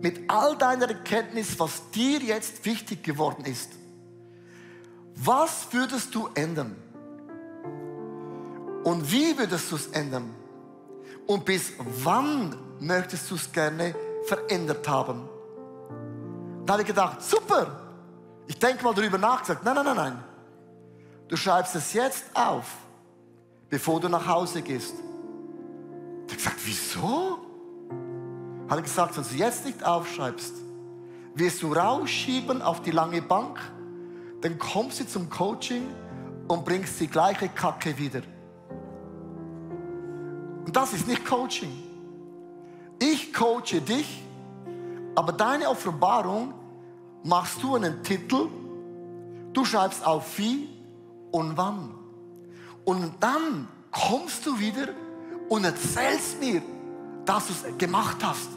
mit 0.01 0.29
all 0.29 0.57
deiner 0.57 0.89
Erkenntnis, 0.89 1.57
was 1.57 1.89
dir 1.91 2.19
jetzt 2.19 2.65
wichtig 2.65 3.03
geworden 3.03 3.45
ist, 3.45 3.69
was 5.15 5.71
würdest 5.71 6.13
du 6.13 6.27
ändern? 6.33 6.75
Und 8.83 9.11
wie 9.11 9.37
würdest 9.37 9.71
du 9.71 9.75
es 9.75 9.87
ändern? 9.87 10.33
Und 11.27 11.45
bis 11.45 11.73
wann 12.03 12.55
möchtest 12.79 13.29
du 13.29 13.35
es 13.35 13.51
gerne 13.51 13.95
verändert 14.25 14.87
haben? 14.87 15.27
Da 16.65 16.73
habe 16.73 16.83
ich 16.83 16.87
gedacht, 16.87 17.21
super. 17.21 17.79
Ich 18.47 18.57
denke 18.57 18.83
mal 18.83 18.93
darüber 18.93 19.17
nach, 19.17 19.41
gesagt, 19.41 19.63
nein, 19.63 19.75
nein, 19.75 19.85
nein, 19.85 19.95
nein. 19.95 20.23
Du 21.27 21.35
schreibst 21.35 21.75
es 21.75 21.93
jetzt 21.93 22.25
auf 22.33 22.65
bevor 23.69 23.99
du 23.99 24.09
nach 24.09 24.27
Hause 24.27 24.61
gehst. 24.61 24.95
Er 26.27 26.31
hat 26.31 26.37
gesagt, 26.37 26.57
wieso? 26.65 27.39
Hat 28.67 28.77
er 28.77 28.81
gesagt, 28.81 29.17
wenn 29.17 29.23
du 29.23 29.43
jetzt 29.43 29.65
nicht 29.65 29.83
aufschreibst, 29.83 30.53
wirst 31.35 31.61
du 31.61 31.73
rausschieben 31.73 32.61
auf 32.61 32.81
die 32.81 32.91
lange 32.91 33.21
Bank, 33.21 33.59
dann 34.41 34.57
kommst 34.57 34.99
du 34.99 35.07
zum 35.07 35.29
Coaching 35.29 35.87
und 36.47 36.65
bringst 36.65 36.99
die 36.99 37.07
gleiche 37.07 37.49
Kacke 37.49 37.97
wieder. 37.97 38.21
Und 40.65 40.75
das 40.75 40.93
ist 40.93 41.07
nicht 41.07 41.25
Coaching. 41.25 41.71
Ich 42.99 43.33
coache 43.33 43.81
dich, 43.81 44.23
aber 45.15 45.31
deine 45.31 45.69
Offenbarung 45.69 46.53
machst 47.23 47.63
du 47.63 47.75
einen 47.75 48.03
Titel, 48.03 48.47
du 49.53 49.65
schreibst 49.65 50.05
auf 50.05 50.37
wie 50.37 50.69
und 51.31 51.57
wann. 51.57 51.95
Und 52.85 53.13
dann 53.19 53.67
kommst 53.91 54.45
du 54.45 54.59
wieder 54.59 54.89
und 55.47 55.63
erzählst 55.63 56.39
mir, 56.39 56.61
dass 57.25 57.47
du 57.47 57.53
es 57.53 57.77
gemacht 57.77 58.17
hast. 58.21 58.49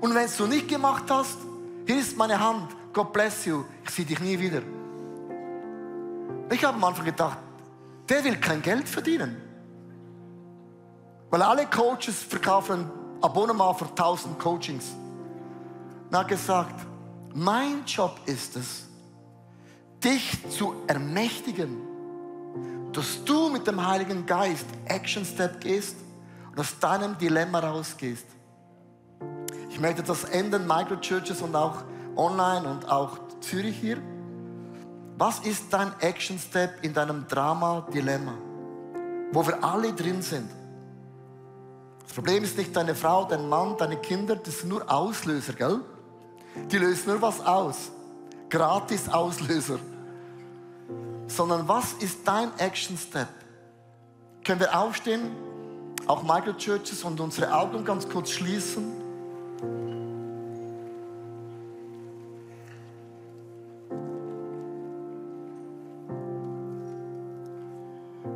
Und 0.00 0.14
wenn 0.14 0.28
du 0.36 0.46
nicht 0.46 0.68
gemacht 0.68 1.04
hast, 1.08 1.38
hier 1.86 1.98
ist 1.98 2.16
meine 2.16 2.38
Hand, 2.38 2.74
God 2.92 3.12
bless 3.12 3.44
you, 3.44 3.64
ich 3.84 3.90
sehe 3.90 4.04
dich 4.04 4.20
nie 4.20 4.38
wieder. 4.38 4.62
Ich 6.50 6.64
habe 6.64 6.76
am 6.76 6.84
Anfang 6.84 7.04
gedacht, 7.04 7.38
der 8.08 8.22
will 8.24 8.36
kein 8.36 8.62
Geld 8.62 8.88
verdienen. 8.88 9.43
Weil 11.34 11.42
alle 11.42 11.66
Coaches 11.66 12.22
verkaufen 12.22 12.82
ein 12.82 12.90
Abonnement 13.20 13.76
für 13.76 13.86
1000 13.86 14.38
Coachings. 14.38 14.92
Hat 16.12 16.28
gesagt, 16.28 16.86
mein 17.34 17.84
Job 17.84 18.20
ist 18.26 18.54
es, 18.54 18.84
dich 19.98 20.38
zu 20.48 20.74
ermächtigen 20.86 21.76
dass 22.92 23.24
du 23.24 23.48
mit 23.48 23.66
dem 23.66 23.84
Heiligen 23.84 24.24
Geist 24.24 24.66
Action 24.84 25.24
Step 25.24 25.60
gehst 25.60 25.96
und 26.52 26.60
aus 26.60 26.78
deinem 26.78 27.18
Dilemma 27.18 27.58
rausgehst. 27.58 28.26
Ich 29.70 29.80
möchte 29.80 30.04
das 30.04 30.22
ändern, 30.22 30.68
Microchurches 30.68 31.42
und 31.42 31.56
auch 31.56 31.82
online 32.14 32.68
und 32.68 32.88
auch 32.88 33.18
Zürich 33.40 33.76
hier. 33.76 33.98
Was 35.18 35.40
ist 35.40 35.72
dein 35.72 35.90
Action 35.98 36.38
Step 36.38 36.84
in 36.84 36.94
deinem 36.94 37.26
Drama-Dilemma, 37.26 38.34
wo 39.32 39.44
wir 39.44 39.64
alle 39.64 39.92
drin 39.92 40.22
sind? 40.22 40.48
Das 42.04 42.12
Problem 42.12 42.44
ist 42.44 42.56
nicht 42.56 42.76
deine 42.76 42.94
Frau, 42.94 43.24
dein 43.24 43.48
Mann, 43.48 43.76
deine 43.76 43.96
Kinder, 43.96 44.36
das 44.36 44.60
sind 44.60 44.68
nur 44.68 44.90
Auslöser, 44.90 45.54
gell? 45.54 45.80
Die 46.70 46.78
lösen 46.78 47.10
nur 47.10 47.22
was 47.22 47.40
aus. 47.44 47.90
Gratis 48.48 49.08
Auslöser 49.08 49.80
sondern 51.26 51.66
was 51.66 51.94
ist 51.94 52.26
dein 52.26 52.56
Action 52.58 52.96
Step? 52.96 53.28
Können 54.44 54.60
wir 54.60 54.78
aufstehen, 54.78 55.30
auch 56.06 56.22
Michael 56.22 56.56
Churches 56.56 57.02
und 57.02 57.20
unsere 57.20 57.52
Augen 57.54 57.84
ganz 57.84 58.08
kurz 58.08 58.30
schließen? 58.30 59.02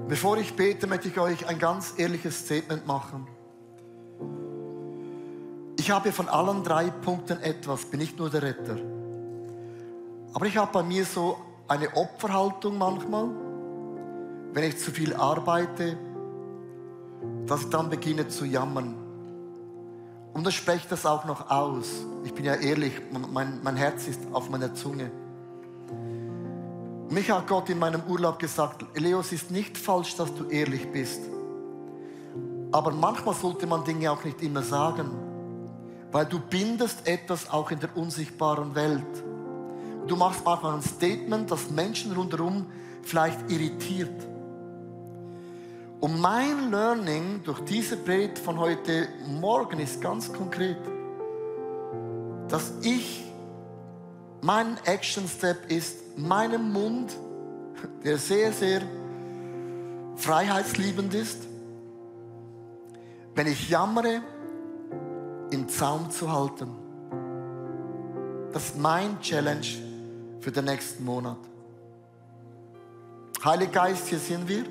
Bevor 0.09 0.39
ich 0.39 0.57
bete, 0.57 0.87
möchte 0.87 1.09
ich 1.09 1.19
euch 1.19 1.47
ein 1.47 1.59
ganz 1.59 1.93
ehrliches 1.99 2.41
Statement 2.41 2.87
machen. 2.87 3.27
Ich 5.89 5.95
habe 5.95 6.13
von 6.13 6.29
allen 6.29 6.63
drei 6.63 6.91
Punkten 6.91 7.41
etwas, 7.41 7.87
bin 7.87 8.01
nicht 8.01 8.19
nur 8.19 8.29
der 8.29 8.43
Retter. 8.43 8.77
Aber 10.35 10.45
ich 10.45 10.55
habe 10.59 10.71
bei 10.71 10.83
mir 10.83 11.03
so 11.07 11.39
eine 11.67 11.97
Opferhaltung 11.97 12.77
manchmal, 12.77 13.31
wenn 14.53 14.65
ich 14.65 14.79
zu 14.79 14.91
viel 14.91 15.15
arbeite, 15.15 15.97
dass 17.47 17.63
ich 17.63 17.71
dann 17.71 17.89
beginne 17.89 18.29
zu 18.29 18.45
jammern. 18.45 18.97
Und 20.35 20.45
dann 20.45 20.53
spreche 20.53 20.87
das 20.91 21.07
auch 21.07 21.25
noch 21.25 21.51
aus. 21.51 22.05
Ich 22.23 22.35
bin 22.35 22.45
ja 22.45 22.57
ehrlich, 22.57 22.93
mein, 23.33 23.59
mein 23.63 23.77
Herz 23.77 24.09
ist 24.09 24.21
auf 24.33 24.51
meiner 24.51 24.75
Zunge. 24.75 25.11
Mich 27.09 27.31
hat 27.31 27.47
Gott 27.47 27.71
in 27.71 27.79
meinem 27.79 28.03
Urlaub 28.07 28.39
gesagt, 28.39 28.85
Leo, 28.95 29.21
es 29.21 29.33
ist 29.33 29.51
nicht 29.51 29.79
falsch, 29.79 30.17
dass 30.17 30.35
du 30.35 30.45
ehrlich 30.51 30.93
bist. 30.93 31.23
Aber 32.73 32.91
manchmal 32.91 33.35
sollte 33.35 33.67
man 33.67 33.85
Dinge 33.85 34.13
auch 34.13 34.23
nicht 34.23 34.43
immer 34.43 34.63
sagen, 34.63 35.28
weil 36.11 36.27
du 36.27 36.39
bindest 36.39 37.07
etwas 37.07 37.51
auch 37.51 37.71
in 37.71 37.81
der 37.81 37.97
unsichtbaren 37.97 38.75
Welt. 38.75 39.25
du 40.07 40.17
machst 40.17 40.43
manchmal 40.45 40.77
ein 40.77 40.83
Statement, 40.83 41.51
das 41.51 41.71
Menschen 41.71 42.13
rundherum 42.13 42.67
vielleicht 43.03 43.51
irritiert. 43.51 44.27
Und 46.01 46.21
mein 46.21 46.71
Learning 46.71 47.43
durch 47.45 47.61
diese 47.61 47.97
Predigt 47.97 48.39
von 48.39 48.59
heute 48.59 49.09
Morgen 49.27 49.81
ist 49.81 50.01
ganz 50.01 50.33
konkret, 50.33 50.79
dass 52.49 52.73
ich, 52.83 53.25
mein 54.41 54.79
Action 54.85 55.27
Step 55.29 55.71
ist, 55.71 56.17
meinem 56.17 56.73
Mund, 56.73 57.13
der 58.05 58.17
sehr, 58.17 58.53
sehr 58.53 58.81
freiheitsliebend 60.17 61.13
ist, 61.15 61.43
wenn 63.35 63.47
ich 63.47 63.69
jammere, 63.69 64.23
im 65.51 65.69
Zaum 65.69 66.11
zu 66.11 66.31
halten. 66.31 66.69
Das 68.53 68.67
ist 68.67 68.79
mein 68.79 69.21
Challenge 69.21 69.67
für 70.41 70.51
den 70.51 70.65
nächsten 70.65 71.05
Monat. 71.05 71.39
Heiliger 73.45 73.73
Geist, 73.73 74.09
hier 74.09 74.19
sind 74.19 74.49
wir. 74.49 74.65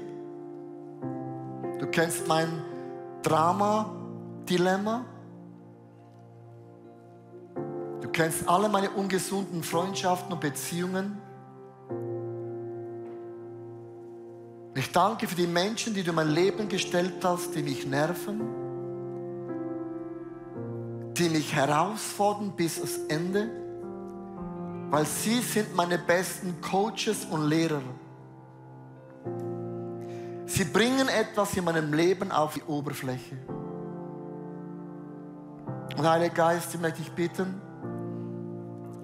Du 1.79 1.87
kennst 1.87 2.27
mein 2.27 2.49
Drama-Dilemma. 3.21 5.05
Du 8.01 8.09
kennst 8.09 8.47
alle 8.47 8.67
meine 8.67 8.89
ungesunden 8.89 9.63
Freundschaften 9.63 10.33
und 10.33 10.41
Beziehungen. 10.41 11.21
Ich 14.75 14.91
danke 14.91 15.27
für 15.27 15.35
die 15.35 15.47
Menschen, 15.47 15.93
die 15.93 16.03
du 16.03 16.09
in 16.11 16.15
mein 16.15 16.29
Leben 16.29 16.69
gestellt 16.69 17.23
hast, 17.23 17.55
die 17.55 17.63
mich 17.63 17.87
nerven, 17.87 18.66
die 21.17 21.29
mich 21.29 21.53
herausfordern 21.53 22.51
bis 22.51 22.77
ans 22.77 22.99
Ende, 23.07 23.49
weil 24.89 25.05
sie 25.05 25.41
sind 25.41 25.75
meine 25.75 25.97
besten 25.97 26.61
Coaches 26.61 27.25
und 27.29 27.47
Lehrer. 27.47 27.81
Sie 30.45 30.63
bringen 30.63 31.07
etwas 31.09 31.55
in 31.57 31.65
meinem 31.65 31.93
Leben 31.93 32.31
auf 32.31 32.53
die 32.53 32.63
Oberfläche. 32.63 33.37
Und 35.97 36.07
Heiliger 36.07 36.33
Geist, 36.33 36.73
ich 36.73 36.79
möchte 36.79 37.01
dich 37.01 37.11
bitten, 37.11 37.61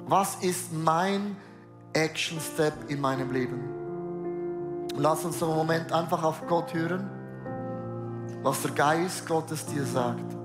was 0.05 0.35
ist 0.41 0.71
mein 0.71 1.35
Action 1.93 2.39
Step 2.39 2.73
in 2.87 3.01
meinem 3.01 3.31
Leben? 3.31 3.61
Lass 4.95 5.25
uns 5.25 5.41
einen 5.41 5.55
Moment 5.55 5.91
einfach 5.91 6.23
auf 6.23 6.45
Gott 6.47 6.73
hören, 6.73 7.09
was 8.43 8.61
der 8.61 8.71
Geist 8.71 9.27
Gottes 9.27 9.65
dir 9.65 9.85
sagt. 9.85 10.42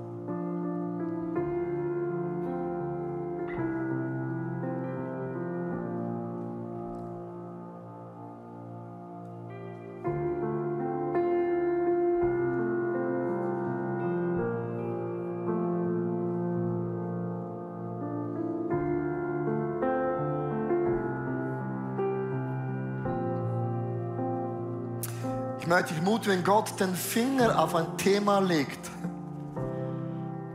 Möchte 25.69 25.93
ich 25.93 26.01
Mut, 26.01 26.27
wenn 26.27 26.43
Gott 26.43 26.79
den 26.79 26.95
Finger 26.95 27.63
auf 27.63 27.75
ein 27.75 27.95
Thema 27.97 28.39
legt, 28.39 28.89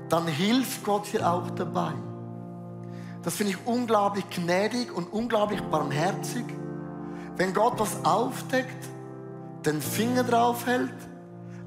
dann 0.09 0.27
hilft 0.27 0.85
Gott 0.85 1.07
hier 1.07 1.29
auch 1.31 1.49
dabei. 1.51 1.93
Das 3.23 3.37
finde 3.37 3.53
ich 3.53 3.67
unglaublich 3.67 4.29
gnädig 4.29 4.93
und 4.93 5.11
unglaublich 5.13 5.63
barmherzig. 5.63 6.45
Wenn 7.37 7.55
Gott 7.55 7.79
was 7.79 8.05
aufdeckt, 8.05 8.89
den 9.65 9.81
Finger 9.81 10.25
drauf 10.25 10.67
hält, 10.67 10.93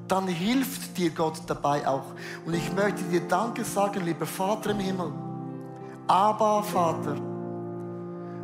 dann 0.06 0.28
hilft 0.28 0.96
dir 0.96 1.10
Gott 1.10 1.40
dabei 1.46 1.86
auch. 1.86 2.14
Und 2.46 2.54
ich 2.54 2.72
möchte 2.72 3.02
dir 3.04 3.22
Danke 3.22 3.64
sagen, 3.64 4.04
lieber 4.04 4.26
Vater 4.26 4.70
im 4.70 4.78
Himmel. 4.78 5.12
Aber 6.06 6.62
Vater, 6.62 7.16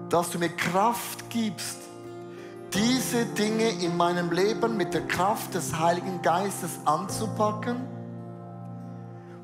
dass 0.09 0.31
du 0.31 0.38
mir 0.38 0.51
Kraft 0.51 1.31
gibst, 1.31 1.79
diese 2.74 3.24
Dinge 3.26 3.68
in 3.82 3.96
meinem 3.96 4.32
Leben 4.32 4.76
mit 4.76 4.94
der 4.94 5.06
Kraft 5.06 5.54
des 5.54 5.78
Heiligen 5.78 6.20
Geistes 6.22 6.80
anzupacken, 6.84 7.76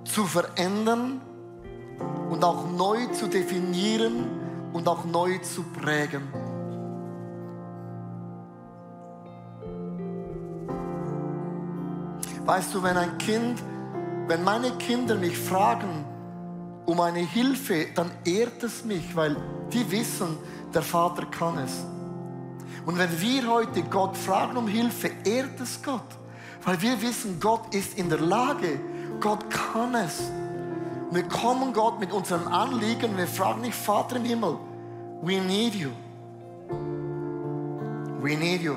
zu 0.05 0.25
verändern 0.25 1.21
und 2.31 2.43
auch 2.45 2.69
neu 2.71 3.07
zu 3.07 3.29
definieren 3.29 4.29
und 4.73 4.89
auch 4.89 5.05
neu 5.05 5.39
zu 5.39 5.63
prägen. 5.63 6.23
Weißt 12.45 12.75
du, 12.75 12.83
wenn 12.83 12.97
ein 12.97 13.17
Kind, 13.19 13.63
wenn 14.27 14.43
meine 14.43 14.73
Kinder 14.73 15.15
mich 15.15 15.39
fragen 15.39 16.05
um 16.87 17.01
eine 17.01 17.21
Hilfe, 17.21 17.87
dann 17.95 18.11
ehrt 18.25 18.65
es 18.65 18.85
mich, 18.85 19.15
weil 19.15 19.37
die 19.73 19.89
wissen, 19.93 20.37
der 20.75 20.83
Vater 20.83 21.27
kann 21.27 21.59
es. 21.59 21.85
Und 22.87 22.99
wenn 22.99 23.21
wir 23.21 23.49
heute 23.49 23.83
Gott 23.83 24.17
fragen 24.17 24.57
um 24.57 24.67
Hilfe, 24.67 25.11
ehrt 25.25 25.61
es 25.61 25.83
Gott. 25.83 26.03
Weil 26.65 26.81
wir 26.83 27.01
wissen, 27.03 27.39
Gott 27.41 27.75
ist 27.75 27.99
in 27.99 28.09
der 28.09 28.21
Lage. 28.21 28.81
Gott 29.21 29.51
kann 29.51 29.95
es. 29.95 30.31
Wir 31.11 31.25
kommen 31.25 31.73
Gott 31.73 31.99
mit 31.99 32.13
unserem 32.13 32.47
Anliegen 32.47 33.17
wir 33.17 33.27
fragen 33.27 33.63
nicht, 33.63 33.75
Vater 33.75 34.17
im 34.17 34.25
Himmel, 34.25 34.57
we 35.23 35.41
need 35.41 35.75
you. 35.75 35.91
We 38.23 38.37
need 38.37 38.63
you. 38.63 38.77